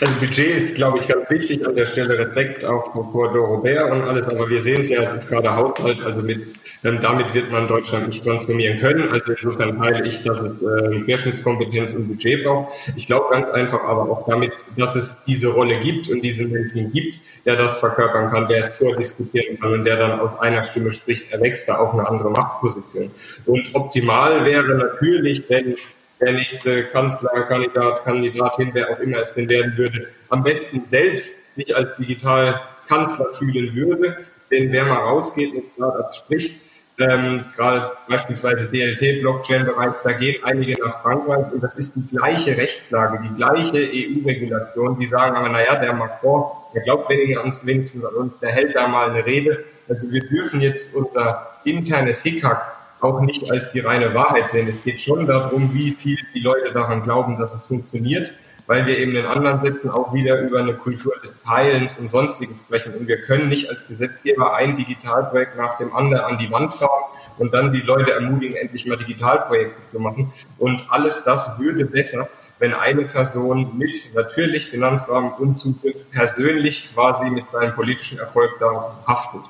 [0.00, 2.18] Also Budget ist, glaube ich, ganz wichtig an der Stelle.
[2.18, 6.02] Respekt auch vor Robert und alles, aber wir sehen es ja, es ist gerade Haushalt,
[6.02, 6.42] also mit,
[6.82, 9.08] ähm, damit wird man Deutschland nicht transformieren können.
[9.10, 12.72] Also insofern teile ich, dass es äh, Querschnittskompetenz und Budget braucht.
[12.96, 16.92] Ich glaube ganz einfach aber auch damit, dass es diese Rolle gibt und diese Menschen
[16.92, 20.90] gibt, der das verkörpern kann, der es vordiskutieren kann und der dann aus einer Stimme
[20.90, 23.10] spricht, erwächst da auch eine andere Machtposition.
[23.46, 25.76] Und optimal wäre natürlich, wenn
[26.20, 31.74] der nächste Kanzlerkandidat, Kandidatin, wer auch immer es denn werden würde, am besten selbst sich
[31.74, 34.16] als Digitalkanzler fühlen würde.
[34.50, 36.60] Denn wer mal rausgeht und Startups spricht,
[36.98, 42.56] ähm, gerade beispielsweise DLT, Blockchain-Bereich, da gehen einige nach Frankreich und das ist die gleiche
[42.56, 44.98] Rechtslage, die gleiche EU-Regulation.
[45.00, 48.52] Die sagen aber, naja, der Macron, der glaubt weniger an uns, wenigstens an uns, der
[48.52, 49.64] hält da mal eine Rede.
[49.88, 52.74] Also wir dürfen jetzt unser internes Hickhack
[53.04, 54.66] auch nicht als die reine Wahrheit sehen.
[54.66, 58.32] Es geht schon darum, wie viel die Leute daran glauben, dass es funktioniert,
[58.66, 62.58] weil wir eben in anderen Sätzen auch wieder über eine Kultur des Teilens und sonstigen
[62.64, 62.94] sprechen.
[62.94, 67.04] Und wir können nicht als Gesetzgeber ein Digitalprojekt nach dem anderen an die Wand fahren
[67.36, 70.32] und dann die Leute ermutigen, endlich mal Digitalprojekte zu machen.
[70.58, 72.28] Und alles das würde besser,
[72.64, 78.90] wenn eine Person mit natürlich Finanzrahmen und Zugriff persönlich quasi mit seinem politischen Erfolg da
[79.06, 79.42] haftet.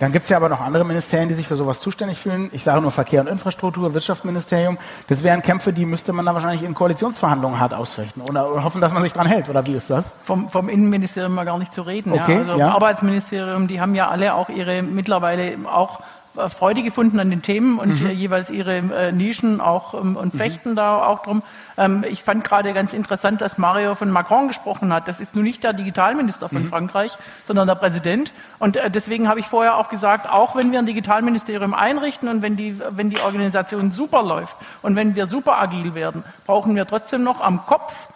[0.00, 2.50] Dann gibt es ja aber noch andere Ministerien, die sich für sowas zuständig fühlen.
[2.52, 4.78] Ich sage nur Verkehr und Infrastruktur, Wirtschaftsministerium.
[5.08, 8.92] Das wären Kämpfe, die müsste man dann wahrscheinlich in Koalitionsverhandlungen hart ausfechten oder hoffen, dass
[8.92, 9.48] man sich dran hält.
[9.48, 10.12] Oder wie ist das?
[10.24, 12.12] Vom, vom Innenministerium mal gar nicht zu reden.
[12.12, 12.40] Okay, ja.
[12.40, 12.72] Also ja.
[12.72, 16.00] Arbeitsministerium, die haben ja alle auch ihre mittlerweile auch
[16.48, 18.10] Freude gefunden an den Themen und mhm.
[18.10, 20.38] jeweils ihre äh, Nischen auch ähm, und mhm.
[20.38, 20.76] fechten mhm.
[20.76, 21.42] da auch drum.
[21.76, 25.08] Ähm, ich fand gerade ganz interessant, dass Mario von Macron gesprochen hat.
[25.08, 26.68] Das ist nun nicht der Digitalminister von mhm.
[26.68, 28.32] Frankreich, sondern der Präsident.
[28.58, 32.42] Und äh, deswegen habe ich vorher auch gesagt, auch wenn wir ein Digitalministerium einrichten und
[32.42, 36.86] wenn die, wenn die Organisation super läuft und wenn wir super agil werden, brauchen wir
[36.86, 38.08] trotzdem noch am Kopf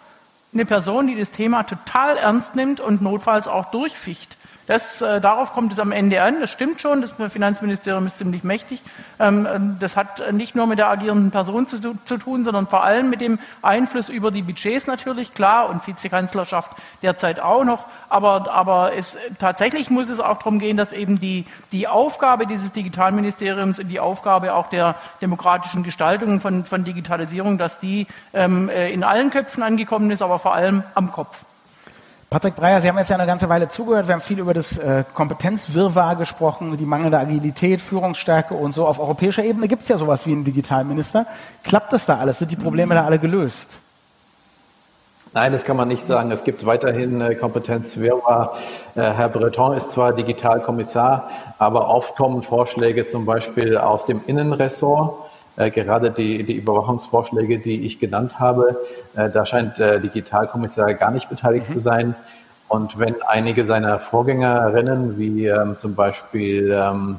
[0.53, 4.37] eine Person, die das Thema total ernst nimmt und notfalls auch durchficht.
[4.71, 6.39] Das, äh, darauf kommt es am Ende an.
[6.39, 7.01] Das stimmt schon.
[7.01, 8.81] Das Finanzministerium ist ziemlich mächtig.
[9.19, 12.81] Ähm, ähm, das hat nicht nur mit der agierenden Person zu, zu, tun, sondern vor
[12.81, 17.83] allem mit dem Einfluss über die Budgets natürlich, klar, und Vizekanzlerschaft derzeit auch noch.
[18.07, 22.71] Aber, aber es, tatsächlich muss es auch darum gehen, dass eben die, die Aufgabe dieses
[22.71, 28.89] Digitalministeriums und die Aufgabe auch der demokratischen Gestaltung von, von Digitalisierung, dass die ähm, äh,
[28.93, 31.43] in allen Köpfen angekommen ist, aber vor allem am Kopf.
[32.31, 34.07] Patrick Breyer, Sie haben jetzt ja eine ganze Weile zugehört.
[34.07, 38.87] Wir haben viel über das äh, Kompetenzwirrwarr gesprochen, die mangelnde Agilität, Führungsstärke und so.
[38.87, 41.25] Auf europäischer Ebene gibt es ja sowas wie einen Digitalminister.
[41.65, 42.39] Klappt das da alles?
[42.39, 43.71] Sind die Probleme da alle gelöst?
[45.33, 46.31] Nein, das kann man nicht sagen.
[46.31, 48.55] Es gibt weiterhin äh, Kompetenzwirrwarr.
[48.95, 55.15] Äh, Herr Breton ist zwar Digitalkommissar, aber oft kommen Vorschläge zum Beispiel aus dem Innenressort
[55.55, 58.79] gerade die, die Überwachungsvorschläge, die ich genannt habe,
[59.15, 61.73] äh, da scheint der Digitalkommissar gar nicht beteiligt mhm.
[61.73, 62.15] zu sein.
[62.67, 67.17] Und wenn einige seiner Vorgängerinnen, wie ähm, zum Beispiel ähm,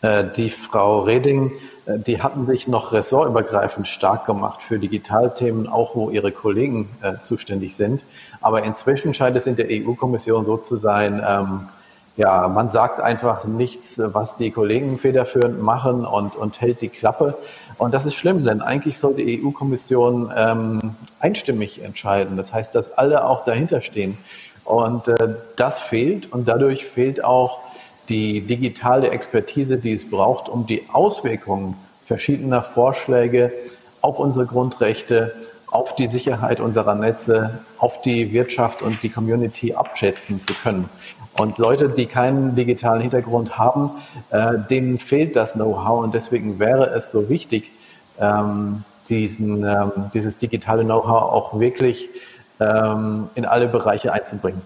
[0.00, 1.52] äh, die Frau Reding,
[1.86, 7.20] äh, die hatten sich noch ressortübergreifend stark gemacht für Digitalthemen, auch wo ihre Kollegen äh,
[7.22, 8.02] zuständig sind.
[8.40, 11.68] Aber inzwischen scheint es in der EU-Kommission so zu sein, ähm,
[12.16, 17.38] ja, man sagt einfach nichts, was die Kollegen federführend machen und, und hält die Klappe.
[17.78, 22.36] Und das ist schlimm, denn eigentlich soll die EU-Kommission ähm, einstimmig entscheiden.
[22.36, 24.18] Das heißt, dass alle auch dahinter stehen.
[24.64, 27.60] Und äh, das fehlt und dadurch fehlt auch
[28.08, 33.52] die digitale Expertise, die es braucht, um die Auswirkungen verschiedener Vorschläge
[34.02, 35.34] auf unsere Grundrechte,
[35.70, 40.90] auf die Sicherheit unserer Netze, auf die Wirtschaft und die Community abschätzen zu können.
[41.38, 43.92] Und Leute, die keinen digitalen Hintergrund haben,
[44.30, 46.02] äh, denen fehlt das Know-how.
[46.04, 47.70] Und deswegen wäre es so wichtig,
[48.18, 52.08] ähm, diesen, ähm, dieses digitale Know-how auch wirklich
[52.62, 54.62] ähm, in alle Bereiche einzubringen.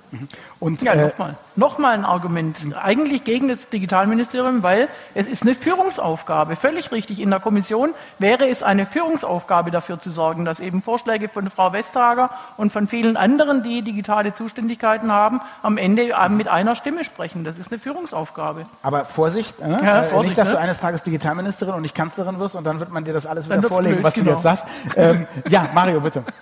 [0.59, 2.59] Und ja, äh, nochmal, nochmal ein Argument.
[2.81, 6.57] Eigentlich gegen das Digitalministerium, weil es ist eine Führungsaufgabe.
[6.57, 7.21] Völlig richtig.
[7.21, 11.73] In der Kommission wäre es eine Führungsaufgabe dafür zu sorgen, dass eben Vorschläge von Frau
[11.73, 17.45] Westhager und von vielen anderen, die digitale Zuständigkeiten haben, am Ende mit einer Stimme sprechen.
[17.45, 18.67] Das ist eine Führungsaufgabe.
[18.83, 19.71] Aber Vorsicht, äh?
[19.71, 20.55] ja, Vorsicht nicht, dass ne?
[20.55, 23.49] du eines Tages Digitalministerin und nicht Kanzlerin wirst und dann wird man dir das alles
[23.49, 24.27] wieder vorlegen, blöd, was genau.
[24.27, 24.67] du jetzt sagst.
[24.97, 26.25] Ähm, ja, Mario, bitte.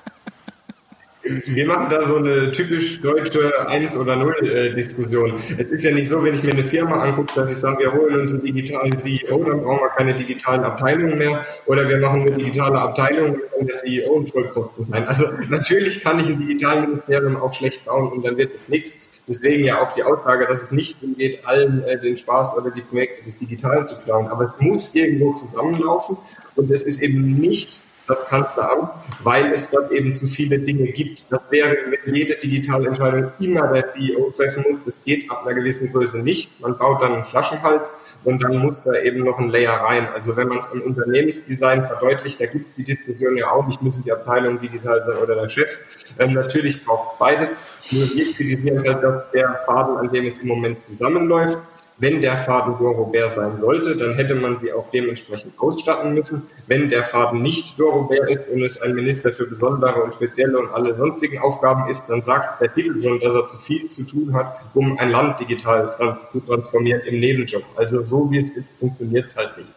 [1.25, 5.35] Wir machen da so eine typisch deutsche 1 oder 0 äh, Diskussion.
[5.57, 7.93] Es ist ja nicht so, wenn ich mir eine Firma angucke, dass ich sage, wir
[7.93, 11.47] holen uns einen digitalen CEO, dann brauchen wir keine digitalen Abteilungen mehr.
[11.65, 15.09] Oder wir machen eine digitale Abteilung, dann kann der CEO ein Vollkosten sein.
[15.09, 18.99] Also natürlich kann ich ein Digitalministerium auch schlecht bauen und dann wird es nichts.
[19.27, 22.71] Deswegen ja auch die Aussage, dass es nicht darum geht, allen äh, den Spaß oder
[22.71, 24.29] die Projekte des Digitalen zu klauen.
[24.29, 26.19] Aber es muss irgendwo zusammenlaufen
[26.57, 28.91] und es ist eben nicht das Kanzleramt,
[29.23, 31.25] weil es dort eben zu viele Dinge gibt.
[31.31, 34.85] Das wäre, wenn jede digitale Entscheidung immer der CEO treffen muss.
[34.85, 36.61] Das geht ab einer gewissen Größe nicht.
[36.61, 37.89] Man baut dann einen Flaschenhals
[38.25, 40.09] und dann muss da eben noch ein Layer rein.
[40.15, 44.05] Also wenn man es am Unternehmensdesign verdeutlicht, da gibt die Diskussion ja auch nicht, müssen
[44.05, 45.79] die Abteilung digital sein oder der Chef.
[46.19, 47.53] Ähm, natürlich braucht beides.
[47.91, 51.59] Nur wir kritisieren halt, dass der Faden, an dem es im Moment zusammenläuft,
[51.99, 56.43] wenn der Faden Dorobert sein sollte, dann hätte man sie auch dementsprechend ausstatten müssen.
[56.67, 60.71] Wenn der Faden nicht Dorobert ist und es ein Minister für besondere und spezielle und
[60.71, 64.35] alle sonstigen Aufgaben ist, dann sagt der Titel schon, dass er zu viel zu tun
[64.35, 67.63] hat, um ein Land digital zu transformieren im Nebenjob.
[67.77, 69.71] Also so wie es ist, funktioniert es halt nicht.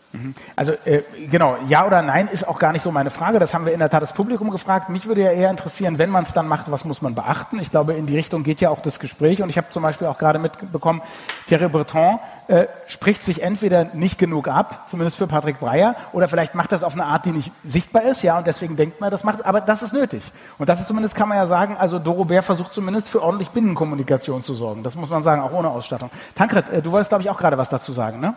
[0.55, 3.39] Also äh, genau, ja oder nein ist auch gar nicht so meine Frage.
[3.39, 4.89] Das haben wir in der Tat das Publikum gefragt.
[4.89, 7.59] Mich würde ja eher interessieren, wenn man es dann macht, was muss man beachten?
[7.59, 9.41] Ich glaube, in die Richtung geht ja auch das Gespräch.
[9.41, 11.01] Und ich habe zum Beispiel auch gerade mitbekommen,
[11.47, 16.55] Thierry Breton äh, spricht sich entweder nicht genug ab, zumindest für Patrick Breyer, oder vielleicht
[16.55, 19.23] macht das auf eine Art, die nicht sichtbar ist, ja, und deswegen denkt man, das
[19.23, 20.21] macht, aber das ist nötig.
[20.57, 24.41] Und das ist zumindest, kann man ja sagen, also Dorobert versucht zumindest für ordentlich Binnenkommunikation
[24.41, 24.83] zu sorgen.
[24.83, 26.09] Das muss man sagen, auch ohne Ausstattung.
[26.35, 28.33] Tankred, äh, du wolltest, glaube ich, auch gerade was dazu sagen, ne?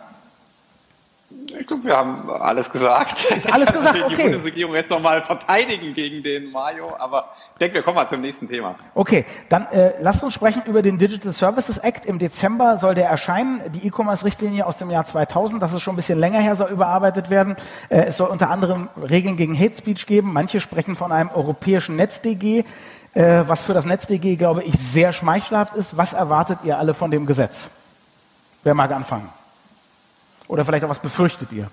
[1.59, 3.23] Ich glaube, wir haben alles gesagt.
[3.25, 4.15] Ist alles gesagt, okay.
[4.15, 8.21] Die Bundesregierung jetzt nochmal verteidigen gegen den Mario, aber ich denke, wir kommen mal zum
[8.21, 8.75] nächsten Thema.
[8.95, 12.05] Okay, dann äh, lasst uns sprechen über den Digital Services Act.
[12.05, 13.61] Im Dezember soll der erscheinen.
[13.73, 17.29] Die E-Commerce-Richtlinie aus dem Jahr 2000, das ist schon ein bisschen länger her, soll überarbeitet
[17.29, 17.55] werden.
[17.89, 20.31] Äh, es soll unter anderem Regeln gegen Hate Speech geben.
[20.33, 22.63] Manche sprechen von einem europäischen NetzDG,
[23.13, 25.97] äh, was für das NetzDG, glaube ich, sehr schmeichelhaft ist.
[25.97, 27.69] Was erwartet ihr alle von dem Gesetz?
[28.63, 29.29] Wer mag anfangen?
[30.51, 31.71] Oder vielleicht auch was befürchtet ihr?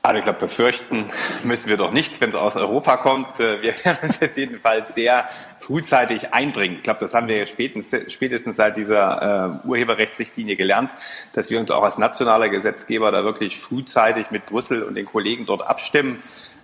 [0.00, 1.06] Also ich glaube, befürchten
[1.42, 3.40] müssen wir doch nichts, wenn es aus Europa kommt.
[3.40, 5.28] Äh, wir werden uns jetzt jedenfalls sehr
[5.58, 6.76] frühzeitig einbringen.
[6.76, 10.94] Ich glaube, das haben wir spätestens, spätestens seit dieser äh, Urheberrechtsrichtlinie gelernt,
[11.32, 15.44] dass wir uns auch als nationaler Gesetzgeber da wirklich frühzeitig mit Brüssel und den Kollegen
[15.44, 16.22] dort abstimmen.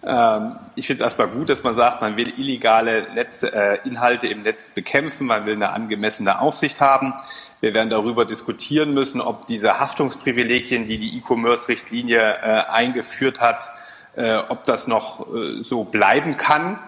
[0.09, 4.27] Ähm, ich finde es erstmal gut, dass man sagt, man will illegale Netz, äh, Inhalte
[4.27, 7.13] im Netz bekämpfen, man will eine angemessene Aufsicht haben.
[7.61, 13.71] Wir werden darüber diskutieren müssen, ob diese Haftungsprivilegien, die die E-Commerce-Richtlinie äh, eingeführt hat,
[14.17, 16.79] äh, ob das noch äh, so bleiben kann.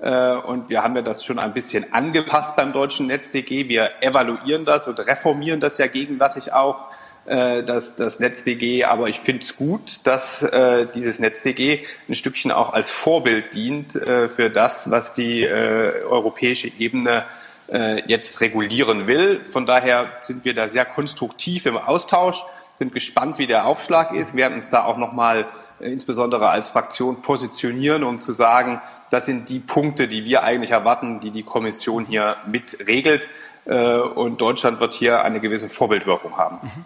[0.00, 3.68] Äh, und wir haben ja das schon ein bisschen angepasst beim deutschen NetzDG.
[3.68, 6.86] Wir evaluieren das und reformieren das ja gegenwärtig auch,
[7.30, 8.84] äh, das, das NetzDG.
[8.84, 13.92] Aber ich finde es gut, dass äh, dieses NetzDG ein Stückchen auch als Vorbild dient
[13.92, 17.24] für das, was die europäische Ebene
[17.70, 19.44] äh, jetzt regulieren will.
[19.44, 22.42] Von daher sind wir da sehr konstruktiv im Austausch,
[22.74, 25.46] sind gespannt, wie der Aufschlag ist, werden uns da auch nochmal
[25.80, 30.72] äh, insbesondere als Fraktion positionieren, um zu sagen, das sind die Punkte, die wir eigentlich
[30.72, 33.28] erwarten, die die Kommission hier mit regelt.
[33.66, 36.58] Äh, und Deutschland wird hier eine gewisse Vorbildwirkung haben.
[36.62, 36.84] Mhm.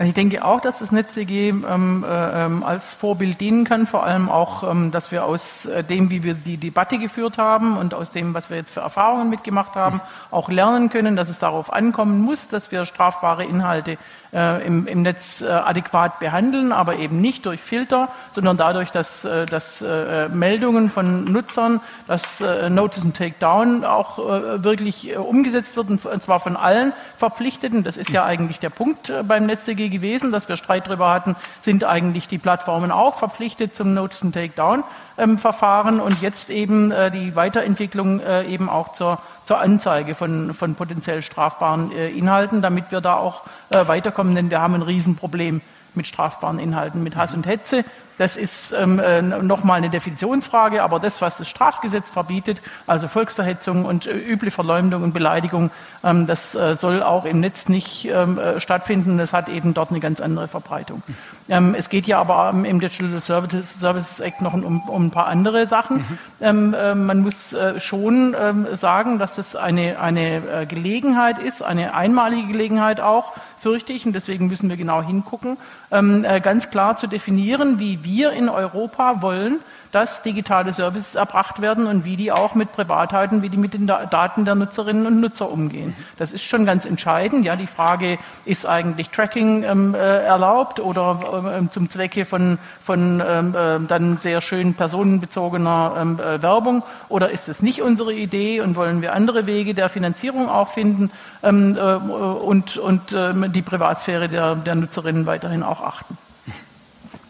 [0.00, 4.02] Also ich denke auch, dass das NetzDG ähm, äh, ähm, als Vorbild dienen kann, vor
[4.02, 7.92] allem auch, ähm, dass wir aus äh, dem, wie wir die Debatte geführt haben und
[7.92, 11.70] aus dem, was wir jetzt für Erfahrungen mitgemacht haben, auch lernen können, dass es darauf
[11.70, 13.98] ankommen muss, dass wir strafbare Inhalte
[14.32, 19.24] äh, im, im Netz äh, adäquat behandeln, aber eben nicht durch Filter, sondern dadurch, dass,
[19.24, 26.22] äh, dass äh, Meldungen von Nutzern, dass Notice and Takedown auch wirklich umgesetzt wird, und
[26.22, 27.84] zwar von allen Verpflichteten.
[27.84, 31.84] Das ist ja eigentlich der Punkt beim NetzDG gewesen, dass wir Streit darüber hatten, sind
[31.84, 34.84] eigentlich die Plattformen auch verpflichtet zum Notice and Takedown
[35.18, 40.54] ähm, Verfahren und jetzt eben äh, die Weiterentwicklung äh, eben auch zur, zur Anzeige von,
[40.54, 44.82] von potenziell strafbaren äh, Inhalten, damit wir da auch äh, weiterkommen, denn wir haben ein
[44.82, 45.60] Riesenproblem
[45.94, 47.84] mit strafbaren Inhalten, mit Hass und Hetze.
[48.20, 53.86] Das ist ähm, äh, nochmal eine Definitionsfrage, aber das, was das Strafgesetz verbietet, also Volksverhetzung
[53.86, 55.70] und äh, üble Verleumdung und Beleidigung,
[56.04, 59.16] ähm, das äh, soll auch im Netz nicht ähm, äh, stattfinden.
[59.16, 61.02] Das hat eben dort eine ganz andere Verbreitung.
[61.48, 65.26] Ähm, es geht ja aber im Digital Services, Services Act noch um, um ein paar
[65.26, 65.96] andere Sachen.
[65.96, 66.18] Mhm.
[66.42, 71.94] Ähm, äh, man muss äh, schon ähm, sagen, dass das eine, eine Gelegenheit ist, eine
[71.94, 75.58] einmalige Gelegenheit auch, fürchte ich, und deswegen müssen wir genau hingucken,
[75.90, 79.60] ähm, äh, ganz klar zu definieren, wie wir in Europa wollen,
[79.92, 83.86] dass digitale Services erbracht werden und wie die auch mit Privatheiten, wie die mit den
[83.86, 85.96] Daten der Nutzerinnen und Nutzer umgehen.
[86.16, 87.44] Das ist schon ganz entscheidend.
[87.44, 93.22] Ja, die Frage, ist eigentlich Tracking ähm, äh, erlaubt oder ähm, zum Zwecke von, von
[93.26, 98.60] ähm, äh, dann sehr schön personenbezogener ähm, äh, Werbung oder ist es nicht unsere Idee
[98.60, 101.10] und wollen wir andere Wege der Finanzierung auch finden
[101.42, 106.16] ähm, äh, und, und ähm, die Privatsphäre der, der Nutzerinnen weiterhin auch achten.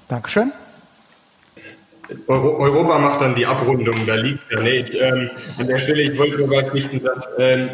[0.09, 0.53] Dankeschön.
[2.27, 4.95] Euro, Europa macht dann die Abrundung, da liegt ja nicht.
[4.95, 7.71] Ähm, an der Stelle, ich wollte nur berichten, dass ähm,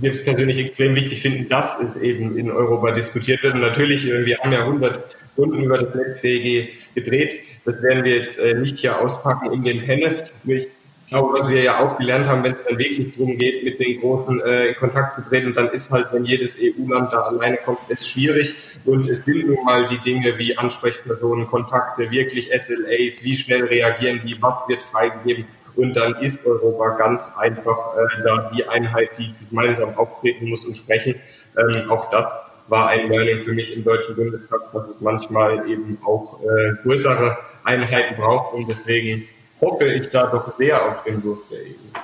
[0.00, 3.54] wir persönlich extrem wichtig finden, dass es eben in Europa diskutiert wird.
[3.54, 7.40] Und natürlich, äh, wir haben ja 100 Runden über das NetzCG gedreht.
[7.64, 10.24] Das werden wir jetzt äh, nicht hier auspacken in den Panel.
[10.44, 10.68] Ich
[11.12, 14.00] glaube, was wir ja auch gelernt haben, wenn es dann wirklich darum geht, mit den
[14.00, 17.78] Großen äh, in Kontakt zu treten, dann ist halt, wenn jedes EU-Land da alleine kommt,
[17.88, 18.54] ist schwierig.
[18.84, 24.22] Und es sind nun mal die Dinge wie Ansprechpersonen, Kontakte, wirklich SLAs, wie schnell reagieren
[24.26, 25.44] die, was wird freigegeben.
[25.76, 30.76] Und dann ist Europa ganz einfach äh, da die Einheit, die gemeinsam auftreten muss und
[30.76, 31.16] sprechen.
[31.58, 32.26] Ähm, auch das
[32.68, 37.36] war ein Learning für mich im Deutschen Bundestag, dass es manchmal eben auch äh, größere
[37.64, 38.54] Einheiten braucht.
[38.54, 39.28] Und deswegen
[39.62, 41.98] hoffe ich da doch sehr auf den Wurf der EU.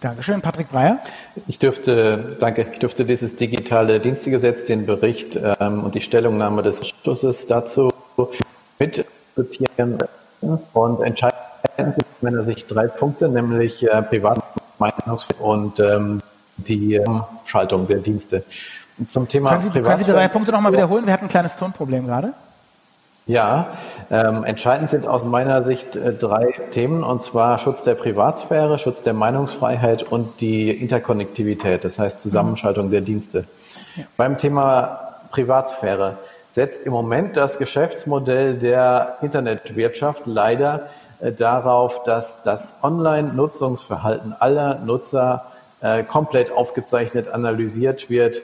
[0.00, 1.00] Dankeschön, Patrick Breyer.
[1.48, 6.80] Ich dürfte, danke, ich dürfte dieses digitale Dienstegesetz, den Bericht ähm, und die Stellungnahme des
[6.80, 7.90] Ausschusses dazu
[8.78, 9.04] mit
[9.36, 9.98] diskutieren
[10.72, 11.34] und entscheiden
[11.76, 16.20] sind aus meiner Sicht drei Punkte, nämlich äh, Privatmeinungs- und ähm,
[16.56, 17.04] die äh,
[17.44, 18.44] Schaltung der Dienste.
[19.08, 21.06] Zum Thema Können Sie, können Sie die drei Punkte nochmal wiederholen?
[21.06, 22.34] Wir hatten ein kleines Tonproblem gerade.
[23.28, 23.66] Ja,
[24.10, 29.02] ähm, entscheidend sind aus meiner Sicht äh, drei Themen, und zwar Schutz der Privatsphäre, Schutz
[29.02, 32.90] der Meinungsfreiheit und die Interkonnektivität, das heißt Zusammenschaltung mhm.
[32.90, 33.44] der Dienste.
[33.96, 34.04] Ja.
[34.16, 36.16] Beim Thema Privatsphäre
[36.48, 40.86] setzt im Moment das Geschäftsmodell der Internetwirtschaft leider
[41.20, 45.44] äh, darauf, dass das Online-Nutzungsverhalten aller Nutzer
[45.82, 48.40] äh, komplett aufgezeichnet, analysiert wird,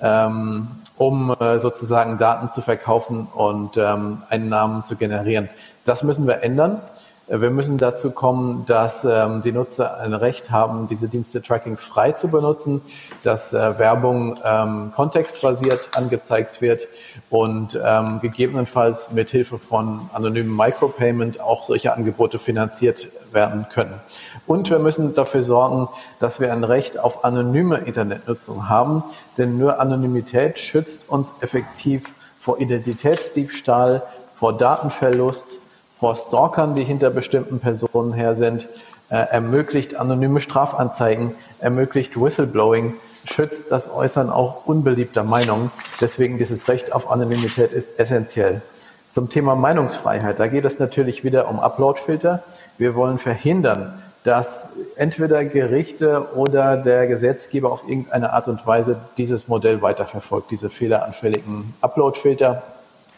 [0.00, 0.68] ähm,
[0.98, 5.48] um äh, sozusagen Daten zu verkaufen und ähm, Einnahmen zu generieren.
[5.84, 6.82] Das müssen wir ändern.
[7.30, 12.12] Wir müssen dazu kommen, dass ähm, die Nutzer ein Recht haben, diese Dienste Tracking frei
[12.12, 12.80] zu benutzen,
[13.22, 16.88] dass äh, Werbung ähm, kontextbasiert angezeigt wird
[17.28, 24.00] und ähm, gegebenenfalls mit Hilfe von anonymen Micropayment auch solche Angebote finanziert werden können.
[24.46, 29.02] Und wir müssen dafür sorgen, dass wir ein Recht auf anonyme Internetnutzung haben,
[29.36, 32.06] denn nur Anonymität schützt uns effektiv
[32.40, 34.02] vor Identitätsdiebstahl,
[34.32, 35.60] vor Datenverlust,
[35.98, 38.68] vor Stalkern, die hinter bestimmten Personen her sind,
[39.10, 42.94] äh, ermöglicht anonyme Strafanzeigen, ermöglicht Whistleblowing,
[43.24, 45.70] schützt das Äußern auch unbeliebter Meinungen.
[46.00, 48.62] Deswegen dieses Recht auf Anonymität ist essentiell.
[49.10, 52.42] Zum Thema Meinungsfreiheit, da geht es natürlich wieder um Uploadfilter.
[52.76, 59.48] Wir wollen verhindern, dass entweder Gerichte oder der Gesetzgeber auf irgendeine Art und Weise dieses
[59.48, 62.62] Modell weiterverfolgt, diese fehleranfälligen Uploadfilter.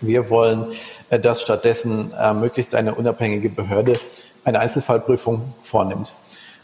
[0.01, 0.69] Wir wollen,
[1.19, 3.99] dass stattdessen äh, möglichst eine unabhängige Behörde
[4.45, 6.15] eine Einzelfallprüfung vornimmt.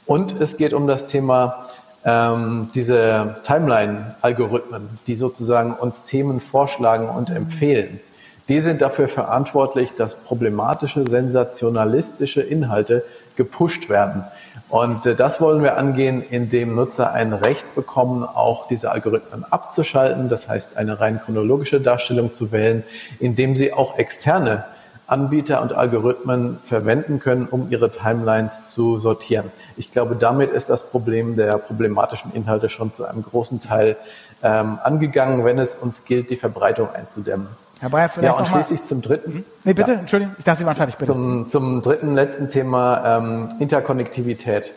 [0.06, 1.66] Und es geht um das Thema
[2.04, 8.00] ähm, diese Timeline-Algorithmen, die sozusagen uns Themen vorschlagen und empfehlen.
[8.48, 14.24] Die sind dafür verantwortlich, dass problematische, sensationalistische Inhalte gepusht werden.
[14.68, 20.28] Und äh, das wollen wir angehen, indem Nutzer ein Recht bekommen, auch diese Algorithmen abzuschalten,
[20.28, 22.82] das heißt eine rein chronologische Darstellung zu wählen,
[23.20, 24.64] indem sie auch externe
[25.06, 29.52] Anbieter und Algorithmen verwenden können, um ihre Timelines zu sortieren.
[29.76, 33.96] Ich glaube, damit ist das Problem der problematischen Inhalte schon zu einem großen Teil
[34.42, 37.46] ähm, angegangen, wenn es uns gilt, die Verbreitung einzudämmen.
[37.80, 39.34] Herr Breyer, vielleicht ja, und schließlich zum dritten.
[39.34, 39.44] Mhm.
[39.64, 39.98] Nee, bitte, ja.
[39.98, 41.12] Entschuldigung, ich dachte, Sie waren fertig, bitte.
[41.12, 44.72] Zum, zum dritten, letzten Thema ähm, Interkonnektivität.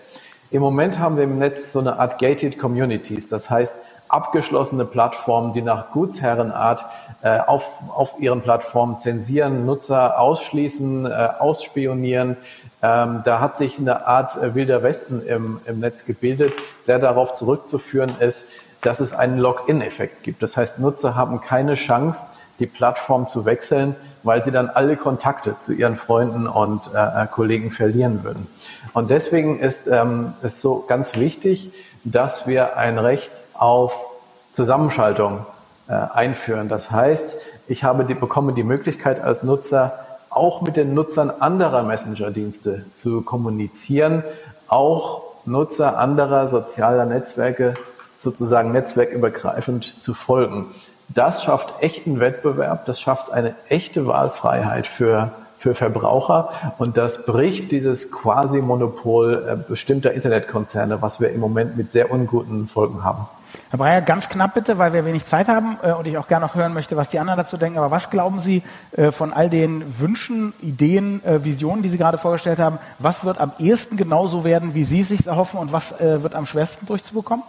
[0.51, 3.75] Im Moment haben wir im Netz so eine Art gated communities, das heißt
[4.09, 6.83] abgeschlossene Plattformen, die nach Gutsherrenart
[7.21, 12.35] äh, auf, auf ihren Plattformen zensieren, Nutzer ausschließen, äh, ausspionieren.
[12.81, 16.53] Ähm, da hat sich eine Art äh, wilder Westen im, im Netz gebildet,
[16.87, 18.45] der darauf zurückzuführen ist,
[18.81, 20.41] dass es einen Login-Effekt gibt.
[20.41, 22.23] Das heißt, Nutzer haben keine Chance,
[22.59, 27.71] die Plattform zu wechseln, weil sie dann alle Kontakte zu ihren Freunden und äh, Kollegen
[27.71, 28.47] verlieren würden.
[28.93, 31.71] Und deswegen ist ähm, es so ganz wichtig,
[32.03, 34.07] dass wir ein Recht auf
[34.53, 35.45] Zusammenschaltung
[35.87, 36.69] äh, einführen.
[36.69, 37.37] Das heißt,
[37.67, 39.99] ich habe die, bekomme die Möglichkeit als Nutzer
[40.29, 44.23] auch mit den Nutzern anderer Messenger-Dienste zu kommunizieren,
[44.67, 47.73] auch Nutzer anderer sozialer Netzwerke
[48.15, 50.67] sozusagen netzwerkübergreifend zu folgen.
[51.09, 57.71] Das schafft echten Wettbewerb, das schafft eine echte Wahlfreiheit für, für Verbraucher und das bricht
[57.71, 63.25] dieses Quasi-Monopol äh, bestimmter Internetkonzerne, was wir im Moment mit sehr unguten Folgen haben.
[63.71, 66.45] Herr Breyer, ganz knapp bitte, weil wir wenig Zeit haben äh, und ich auch gerne
[66.45, 67.79] noch hören möchte, was die anderen dazu denken.
[67.79, 72.59] Aber was glauben Sie äh, von all den Wünschen, Ideen, Visionen, die Sie gerade vorgestellt
[72.59, 72.77] haben?
[72.99, 76.45] Was wird am ehesten genauso werden, wie Sie es sich erhoffen und was wird am
[76.45, 77.43] schwersten durchzubekommen?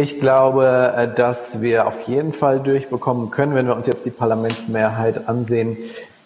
[0.00, 4.10] Ich glaube, äh, dass wir auf jeden Fall durchbekommen können, wenn wir uns jetzt die
[4.10, 5.76] Parlamentsmehrheit ansehen,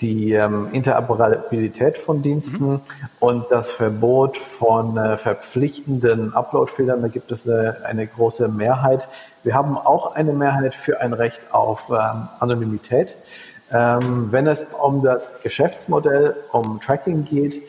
[0.01, 2.81] die ähm, Interoperabilität von Diensten mhm.
[3.19, 7.03] und das Verbot von äh, verpflichtenden Uploadfehlern.
[7.03, 9.09] Da gibt es eine, eine, große Mehrheit.
[9.43, 13.17] Wir haben auch eine Mehrheit für ein Recht auf ähm, Anonymität.
[13.73, 17.61] Ähm, wenn es um das Geschäftsmodell, um Tracking geht,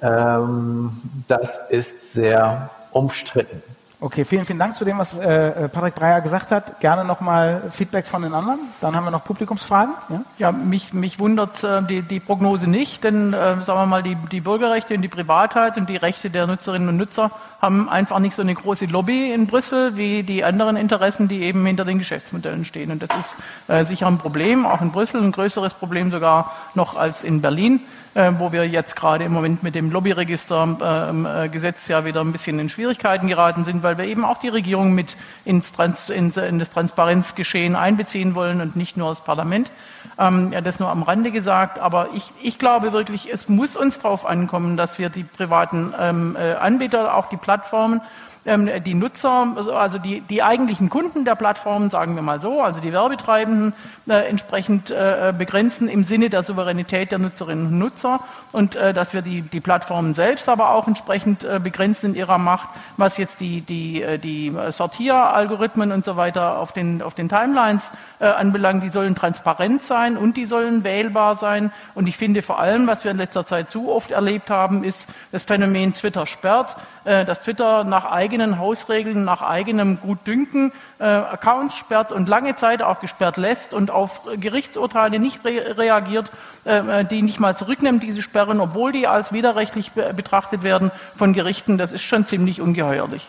[0.00, 0.92] ähm,
[1.28, 3.62] das ist sehr umstritten.
[4.02, 6.80] Okay, vielen, vielen Dank zu dem, was äh, Patrick Breyer gesagt hat.
[6.80, 8.58] Gerne nochmal Feedback von den anderen.
[8.80, 9.92] Dann haben wir noch Publikumsfragen.
[10.08, 14.02] Ja, ja mich, mich wundert äh, die, die Prognose nicht, denn äh, sagen wir mal,
[14.02, 17.30] die, die Bürgerrechte und die Privatheit und die Rechte der Nutzerinnen und Nutzer
[17.60, 21.66] haben einfach nicht so eine große Lobby in Brüssel wie die anderen Interessen, die eben
[21.66, 22.90] hinter den Geschäftsmodellen stehen.
[22.90, 23.36] Und das ist
[23.68, 27.80] äh, sicher ein Problem, auch in Brüssel, ein größeres Problem sogar noch als in Berlin
[28.14, 32.58] äh, wo wir jetzt gerade im Moment mit dem Lobbyregistergesetz äh, ja wieder ein bisschen
[32.58, 36.58] in Schwierigkeiten geraten sind, weil wir eben auch die Regierung mit ins, Trans, ins, in
[36.58, 39.70] das Transparenzgeschehen einbeziehen wollen und nicht nur das Parlament.
[40.18, 44.00] Ähm, ja, das nur am Rande gesagt, aber ich, ich glaube wirklich, es muss uns
[44.00, 48.06] darauf ankommen, dass wir die privaten ähm, äh, Anbieter, auch die Plattformen, ähm,
[48.44, 52.92] die Nutzer, also die, die eigentlichen Kunden der Plattformen, sagen wir mal so, also die
[52.92, 53.74] Werbetreibenden,
[54.08, 58.20] äh, entsprechend äh, begrenzen im Sinne der Souveränität der Nutzerinnen und Nutzer
[58.52, 62.38] und äh, dass wir die, die Plattformen selbst aber auch entsprechend äh, begrenzen in ihrer
[62.38, 67.28] Macht, was jetzt die, die, äh, die Sortieralgorithmen und so weiter auf den, auf den
[67.28, 68.82] Timelines äh, anbelangt.
[68.82, 71.72] Die sollen transparent sein und die sollen wählbar sein.
[71.94, 75.08] Und ich finde vor allem, was wir in letzter Zeit zu oft erlebt haben, ist
[75.30, 82.12] das Phänomen Twitter sperrt, dass Twitter nach eigenen Hausregeln, nach eigenem Gutdünken äh, Accounts sperrt
[82.12, 86.30] und lange Zeit auch gesperrt lässt und auf Gerichtsurteile nicht re reagiert,
[86.64, 91.32] äh, die nicht mal zurücknimmt, diese Sperren, obwohl die als widerrechtlich be betrachtet werden von
[91.32, 91.78] Gerichten.
[91.78, 93.26] Das ist schon ziemlich ungeheuerlich.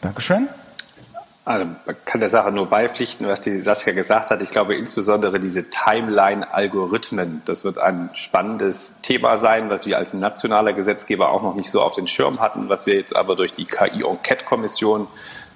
[0.00, 0.48] Dankeschön.
[1.44, 4.42] Also man kann der Sache nur beipflichten, was die Saskia gesagt hat.
[4.42, 10.74] Ich glaube insbesondere diese Timeline-Algorithmen, das wird ein spannendes Thema sein, was wir als nationaler
[10.74, 13.64] Gesetzgeber auch noch nicht so auf den Schirm hatten, was wir jetzt aber durch die
[13.64, 15.08] KI-Enquete-Kommission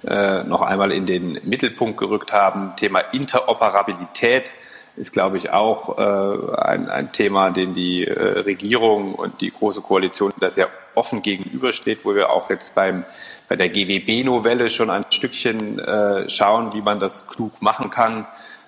[0.07, 2.75] äh, noch einmal in den Mittelpunkt gerückt haben.
[2.75, 4.53] Thema Interoperabilität
[4.97, 9.81] ist, glaube ich, auch äh, ein, ein Thema, den die äh, Regierung und die Große
[9.81, 13.03] Koalition da sehr offen gegenübersteht, wo wir auch jetzt beim
[13.47, 18.25] bei der GWB-Novelle schon ein Stückchen äh, schauen, wie man das klug machen kann.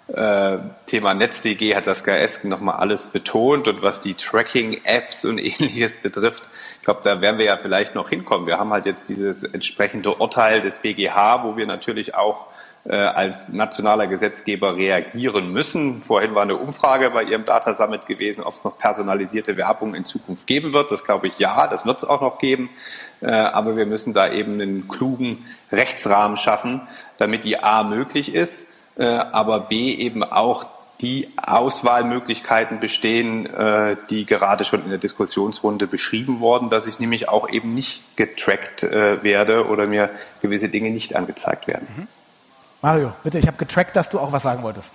[0.07, 6.01] Äh, Thema NetzDG hat das Esken nochmal alles betont und was die Tracking-Apps und ähnliches
[6.01, 6.43] betrifft,
[6.78, 8.47] ich glaube, da werden wir ja vielleicht noch hinkommen.
[8.47, 12.45] Wir haben halt jetzt dieses entsprechende Urteil des BGH, wo wir natürlich auch
[12.89, 16.01] als nationaler Gesetzgeber reagieren müssen.
[16.01, 20.05] Vorhin war eine Umfrage bei Ihrem Data Summit gewesen, ob es noch personalisierte Werbung in
[20.05, 20.91] Zukunft geben wird.
[20.91, 22.69] Das glaube ich ja, das wird es auch noch geben.
[23.21, 26.81] Äh, aber wir müssen da eben einen klugen Rechtsrahmen schaffen,
[27.17, 28.67] damit die A möglich ist,
[28.97, 30.65] äh, aber B eben auch
[31.01, 37.29] die Auswahlmöglichkeiten bestehen, äh, die gerade schon in der Diskussionsrunde beschrieben worden, dass ich nämlich
[37.29, 40.09] auch eben nicht getrackt werde oder mir
[40.41, 41.88] gewisse Dinge nicht angezeigt werden.
[41.95, 42.07] Mhm.
[42.88, 44.93] Mario, bitte, ich habe getrackt, dass du auch was sagen wolltest.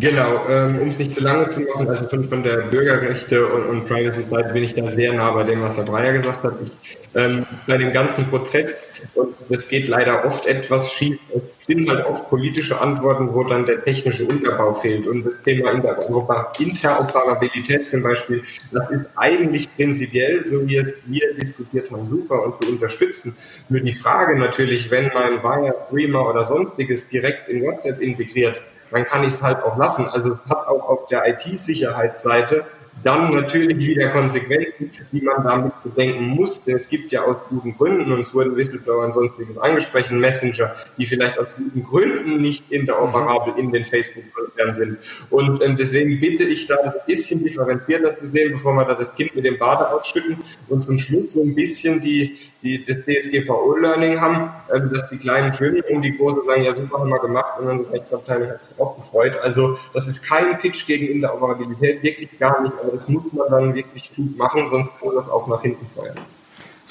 [0.00, 3.66] Genau, ähm, um es nicht zu lange zu machen, also von, von der Bürgerrechte und,
[3.66, 6.54] und Privacy-Seite bin ich da sehr nah bei dem, was Herr Breyer gesagt hat.
[6.62, 8.74] Ich, ähm, bei dem ganzen Prozess,
[9.14, 13.64] und das geht leider oft etwas schief, es sind halt oft politische Antworten, wo dann
[13.64, 15.06] der technische Unterbau fehlt.
[15.06, 18.42] Und das Thema Interoperabilität zum Beispiel,
[18.72, 23.34] das ist eigentlich prinzipiell, so wie es wir diskutiert haben, super und zu unterstützen.
[23.68, 28.62] Nur die Frage natürlich, wenn mein Wire, Streamer oder sonstiges direkt in WhatsApp integriert,
[28.92, 30.06] dann kann ich es halt auch lassen.
[30.06, 32.64] Also es hat auch auf der IT-Sicherheitsseite
[33.04, 36.62] dann natürlich wieder Konsequenzen, die man damit bedenken muss.
[36.62, 40.74] Denn es gibt ja aus guten Gründen, und es wurden Whistleblower und sonstiges angesprochen, Messenger,
[40.98, 44.98] die vielleicht aus guten Gründen nicht interoperabel in den Facebook-Konzernen sind.
[45.30, 49.12] Und ähm, deswegen bitte ich da ein bisschen differenzierter zu sehen, bevor wir da das
[49.14, 50.36] Kind mit dem Bade ausschütten
[50.68, 55.52] und zum Schluss so ein bisschen die, die das DSGVO-Learning haben, ähm, dass die kleinen
[55.52, 58.78] schwimmen und die großen sagen, ja super, haben wir gemacht und unsere Rechtsabteilung hat sich
[58.78, 59.36] auch gefreut.
[59.42, 62.74] Also das ist kein Pitch gegen Interoperabilität, wirklich gar nicht.
[62.80, 66.18] Aber das muss man dann wirklich gut machen, sonst kann das auch nach hinten feuern.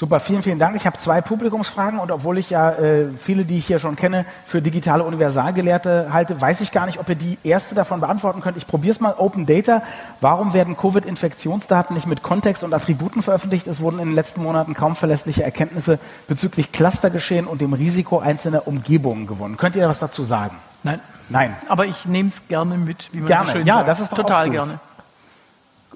[0.01, 0.75] Super, vielen, vielen Dank.
[0.75, 4.25] Ich habe zwei Publikumsfragen und obwohl ich ja äh, viele, die ich hier schon kenne,
[4.45, 8.57] für digitale Universalgelehrte halte, weiß ich gar nicht, ob ihr die erste davon beantworten könnt.
[8.57, 9.13] Ich probiere es mal.
[9.19, 9.83] Open Data.
[10.19, 13.67] Warum werden Covid-Infektionsdaten nicht mit Kontext und Attributen veröffentlicht?
[13.67, 18.67] Es wurden in den letzten Monaten kaum verlässliche Erkenntnisse bezüglich Clustergeschehen und dem Risiko einzelner
[18.67, 19.55] Umgebungen gewonnen.
[19.55, 20.57] Könnt ihr was dazu sagen?
[20.81, 20.99] Nein.
[21.29, 21.55] Nein.
[21.69, 23.45] Aber ich nehme es gerne mit, wie man gerne.
[23.45, 23.87] so schön ja, sagt.
[23.87, 24.79] das ist doch total gerne.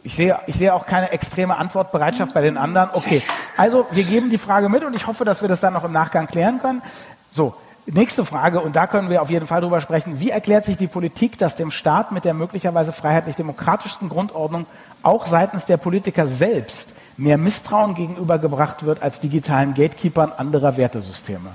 [0.06, 2.90] Ich sehe, ich sehe auch keine extreme Antwortbereitschaft bei den anderen.
[2.94, 3.24] Okay,
[3.58, 5.92] also wir geben die Frage mit und ich hoffe, dass wir das dann noch im
[5.92, 6.84] Nachgang klären können.
[7.32, 7.56] So,
[7.88, 10.20] nächste Frage, und da können wir auf jeden Fall drüber sprechen.
[10.20, 14.68] Wie erklärt sich die Politik, dass dem Staat mit der möglicherweise freiheitlich-demokratischsten Grundordnung
[15.02, 21.50] auch seitens der Politiker selbst mehr Misstrauen gegenübergebracht wird als digitalen Gatekeepern anderer Wertesysteme?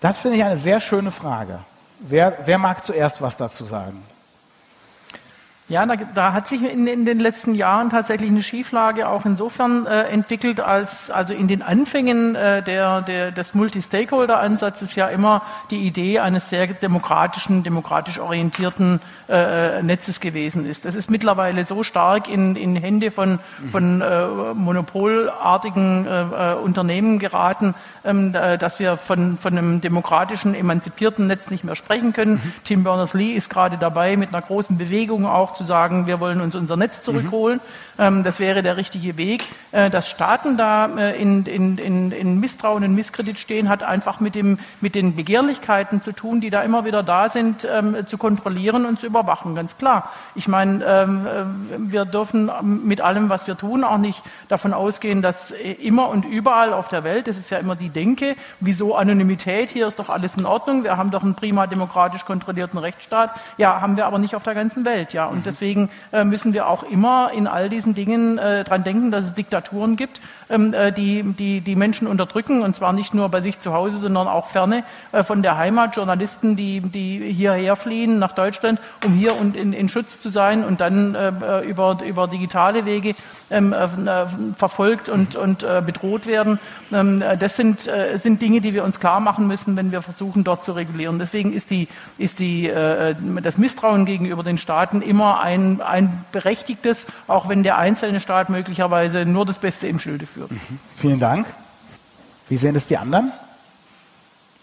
[0.00, 1.58] Das finde ich eine sehr schöne Frage.
[2.00, 4.02] Wer, wer mag zuerst was dazu sagen?
[5.66, 9.86] Ja, da, da hat sich in, in, den letzten Jahren tatsächlich eine Schieflage auch insofern
[9.86, 15.40] äh, entwickelt, als also in den Anfängen äh, der, der, des Multi-Stakeholder-Ansatzes ja immer
[15.70, 20.84] die Idee eines sehr demokratischen, demokratisch orientierten äh, Netzes gewesen ist.
[20.84, 23.38] Das ist mittlerweile so stark in, in Hände von,
[23.72, 31.26] von äh, monopolartigen äh, äh, Unternehmen geraten, ähm, dass wir von, von einem demokratischen, emanzipierten
[31.26, 32.34] Netz nicht mehr sprechen können.
[32.34, 32.52] Mhm.
[32.64, 36.54] Tim Berners-Lee ist gerade dabei, mit einer großen Bewegung auch zu sagen, wir wollen uns
[36.54, 37.60] unser Netz zurückholen.
[37.96, 38.24] Mhm.
[38.24, 39.44] Das wäre der richtige Weg.
[39.70, 44.20] Äh, dass Staaten da äh, in, in, in, in Misstrauen und Misskredit stehen, hat einfach
[44.20, 48.18] mit, dem, mit den Begehrlichkeiten zu tun, die da immer wieder da sind, ähm, zu
[48.18, 49.54] kontrollieren und zu überwachen.
[49.54, 50.10] Ganz klar.
[50.34, 51.26] Ich meine, ähm,
[51.90, 52.50] wir dürfen
[52.84, 57.04] mit allem, was wir tun, auch nicht davon ausgehen, dass immer und überall auf der
[57.04, 60.84] Welt, das ist ja immer die Denke, wieso Anonymität, hier ist doch alles in Ordnung,
[60.84, 63.32] wir haben doch einen prima demokratisch kontrollierten Rechtsstaat.
[63.56, 65.12] Ja, haben wir aber nicht auf der ganzen Welt.
[65.12, 69.10] Ja, und deswegen äh, müssen wir auch immer in all diesen Dingen äh, dran denken,
[69.10, 73.60] dass es Diktaturen gibt, die, die die Menschen unterdrücken und zwar nicht nur bei sich
[73.60, 75.96] zu Hause, sondern auch ferne äh, von der Heimat.
[75.96, 80.64] Journalisten, die, die hierher fliehen nach Deutschland, um hier und in, in Schutz zu sein
[80.64, 83.14] und dann äh, über, über digitale Wege
[83.50, 84.26] ähm, äh,
[84.56, 86.58] verfolgt und, und äh, bedroht werden.
[86.92, 90.44] Ähm, das sind, äh, sind Dinge, die wir uns klar machen müssen, wenn wir versuchen,
[90.44, 91.18] dort zu regulieren.
[91.18, 91.88] Deswegen ist, die,
[92.18, 97.78] ist die, äh, das Misstrauen gegenüber den Staaten immer ein, ein berechtigtes, auch wenn der
[97.78, 100.50] einzelne Staat möglicherweise nur das Beste im Schilde führt.
[100.50, 100.80] Mhm.
[100.96, 101.46] Vielen Dank.
[102.48, 103.32] Wie sehen es die anderen?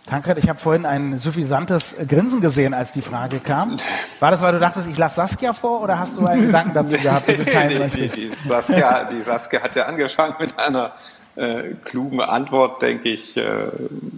[0.07, 3.77] Tankred, ich habe vorhin ein suffisantes Grinsen gesehen, als die Frage kam.
[4.19, 6.97] War das, weil du dachtest, ich lasse Saskia vor oder hast du einen Gedanken dazu
[7.01, 8.17] gehabt, den du teilen möchtest?
[8.17, 10.91] Die, die, Saskia, die Saskia hat ja angefangen mit einer
[11.35, 13.37] äh, klugen Antwort, denke ich.
[13.37, 13.43] Äh,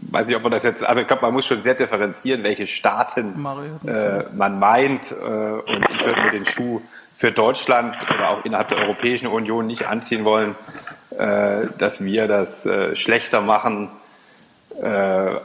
[0.09, 2.65] weiß ich, ob man das jetzt, also ich glaube, man muss schon sehr differenzieren, welche
[2.65, 3.45] Staaten
[3.85, 5.11] äh, man meint.
[5.11, 6.81] Äh, und ich würde mir den Schuh
[7.15, 10.55] für Deutschland oder auch innerhalb der Europäischen Union nicht anziehen wollen,
[11.17, 13.89] dass wir das äh, schlechter machen
[14.81, 14.87] äh,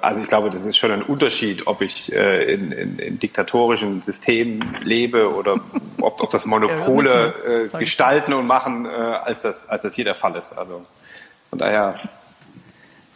[0.01, 4.03] also ich glaube, das ist schon ein Unterschied, ob ich äh, in, in, in diktatorischen
[4.03, 5.61] Systemen lebe oder
[6.01, 10.15] ob, ob das Monopole äh, gestalten und machen, äh, als, das, als das hier der
[10.15, 10.57] Fall ist.
[10.57, 10.85] Also
[11.51, 11.97] von daher,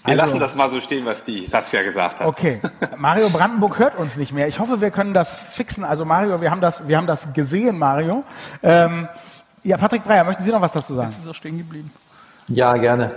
[0.04, 2.26] wir also, lassen das mal so stehen, was die Saskia gesagt hat.
[2.26, 2.60] Okay,
[2.96, 4.48] Mario Brandenburg hört uns nicht mehr.
[4.48, 5.84] Ich hoffe, wir können das fixen.
[5.84, 8.24] Also Mario, wir haben das, wir haben das gesehen, Mario.
[8.62, 9.08] Ähm,
[9.62, 11.10] ja, Patrick Breyer, möchten Sie noch was dazu sagen?
[11.10, 11.90] Jetzt ist er stehen geblieben.
[12.54, 13.12] Ja, gerne.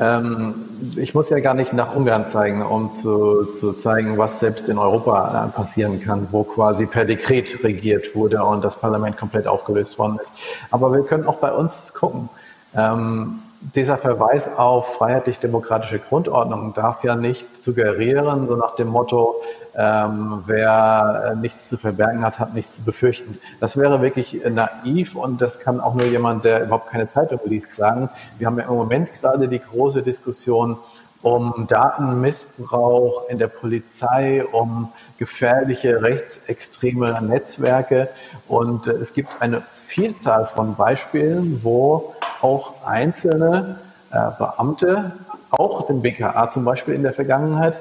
[0.00, 0.54] Ähm,
[0.96, 4.76] ich muss ja gar nicht nach Ungarn zeigen, um zu, zu zeigen, was selbst in
[4.76, 9.98] Europa äh, passieren kann, wo quasi per Dekret regiert wurde und das Parlament komplett aufgelöst
[10.00, 10.32] worden ist.
[10.72, 12.28] Aber wir können auch bei uns gucken.
[12.74, 13.41] Ähm,
[13.74, 19.36] dieser Verweis auf freiheitlich-demokratische Grundordnung darf ja nicht suggerieren, so nach dem Motto,
[19.74, 23.38] ähm, wer äh, nichts zu verbergen hat, hat nichts zu befürchten.
[23.60, 27.74] Das wäre wirklich naiv und das kann auch nur jemand, der überhaupt keine Zeitung liest,
[27.74, 28.10] sagen.
[28.38, 30.78] Wir haben ja im Moment gerade die große Diskussion
[31.22, 38.08] um Datenmissbrauch in der Polizei, um gefährliche rechtsextreme Netzwerke.
[38.48, 43.76] Und äh, es gibt eine Vielzahl von Beispielen, wo auch einzelne
[44.10, 45.12] äh, Beamte
[45.52, 47.76] auch dem BKA zum Beispiel in der Vergangenheit,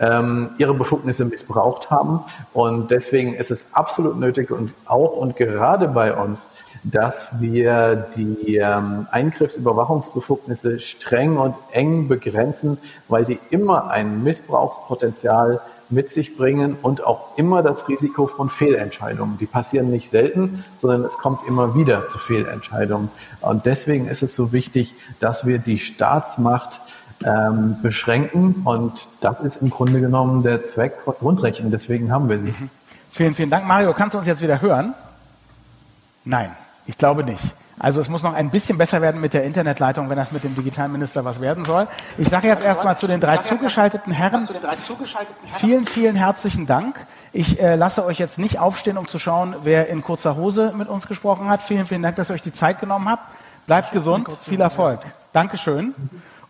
[0.00, 2.20] ähm, ihre Befugnisse missbraucht haben.
[2.54, 6.48] Und deswegen ist es absolut nötig und auch und gerade bei uns,
[6.82, 15.60] dass wir die ähm, Eingriffsüberwachungsbefugnisse streng und eng begrenzen, weil die immer ein Missbrauchspotenzial
[15.90, 19.38] mit sich bringen und auch immer das Risiko von Fehlentscheidungen.
[19.38, 23.10] Die passieren nicht selten, sondern es kommt immer wieder zu Fehlentscheidungen.
[23.40, 26.80] Und deswegen ist es so wichtig, dass wir die Staatsmacht
[27.24, 28.62] ähm, beschränken.
[28.64, 31.70] Und das ist im Grunde genommen der Zweck von Grundrechten.
[31.70, 32.46] Deswegen haben wir sie.
[32.46, 32.70] Mhm.
[33.10, 33.66] Vielen, vielen Dank.
[33.66, 34.94] Mario, kannst du uns jetzt wieder hören?
[36.24, 36.52] Nein,
[36.86, 37.42] ich glaube nicht.
[37.80, 40.54] Also es muss noch ein bisschen besser werden mit der Internetleitung, wenn das mit dem
[40.54, 41.88] Digitalminister was werden soll.
[42.18, 44.46] Ich sage jetzt erstmal zu den drei zugeschalteten Herren.
[45.56, 47.00] Vielen, vielen herzlichen Dank.
[47.32, 50.88] Ich äh, lasse euch jetzt nicht aufstehen, um zu schauen, wer in kurzer Hose mit
[50.88, 51.62] uns gesprochen hat.
[51.62, 53.32] Vielen, vielen Dank, dass ihr euch die Zeit genommen habt.
[53.66, 54.28] Bleibt gesund.
[54.42, 55.00] Viel Erfolg.
[55.32, 55.94] Dankeschön.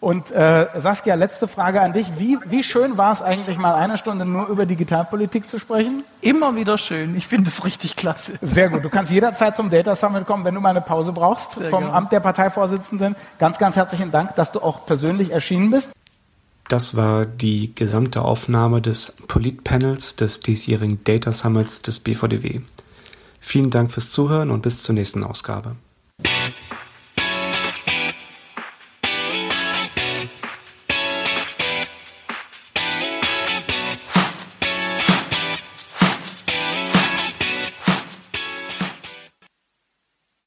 [0.00, 2.06] Und äh, Saskia, letzte Frage an dich.
[2.18, 6.02] Wie, wie schön war es eigentlich mal eine Stunde nur über Digitalpolitik zu sprechen?
[6.22, 7.14] Immer wieder schön.
[7.16, 8.32] Ich finde es richtig klasse.
[8.40, 8.82] Sehr gut.
[8.82, 11.80] Du kannst jederzeit zum Data Summit kommen, wenn du mal eine Pause brauchst Sehr vom
[11.80, 11.94] gerne.
[11.94, 13.14] Amt der Parteivorsitzenden.
[13.38, 15.90] Ganz, ganz herzlichen Dank, dass du auch persönlich erschienen bist.
[16.68, 22.60] Das war die gesamte Aufnahme des Politpanels des diesjährigen Data Summits des BVDW.
[23.40, 25.76] Vielen Dank fürs Zuhören und bis zur nächsten Ausgabe.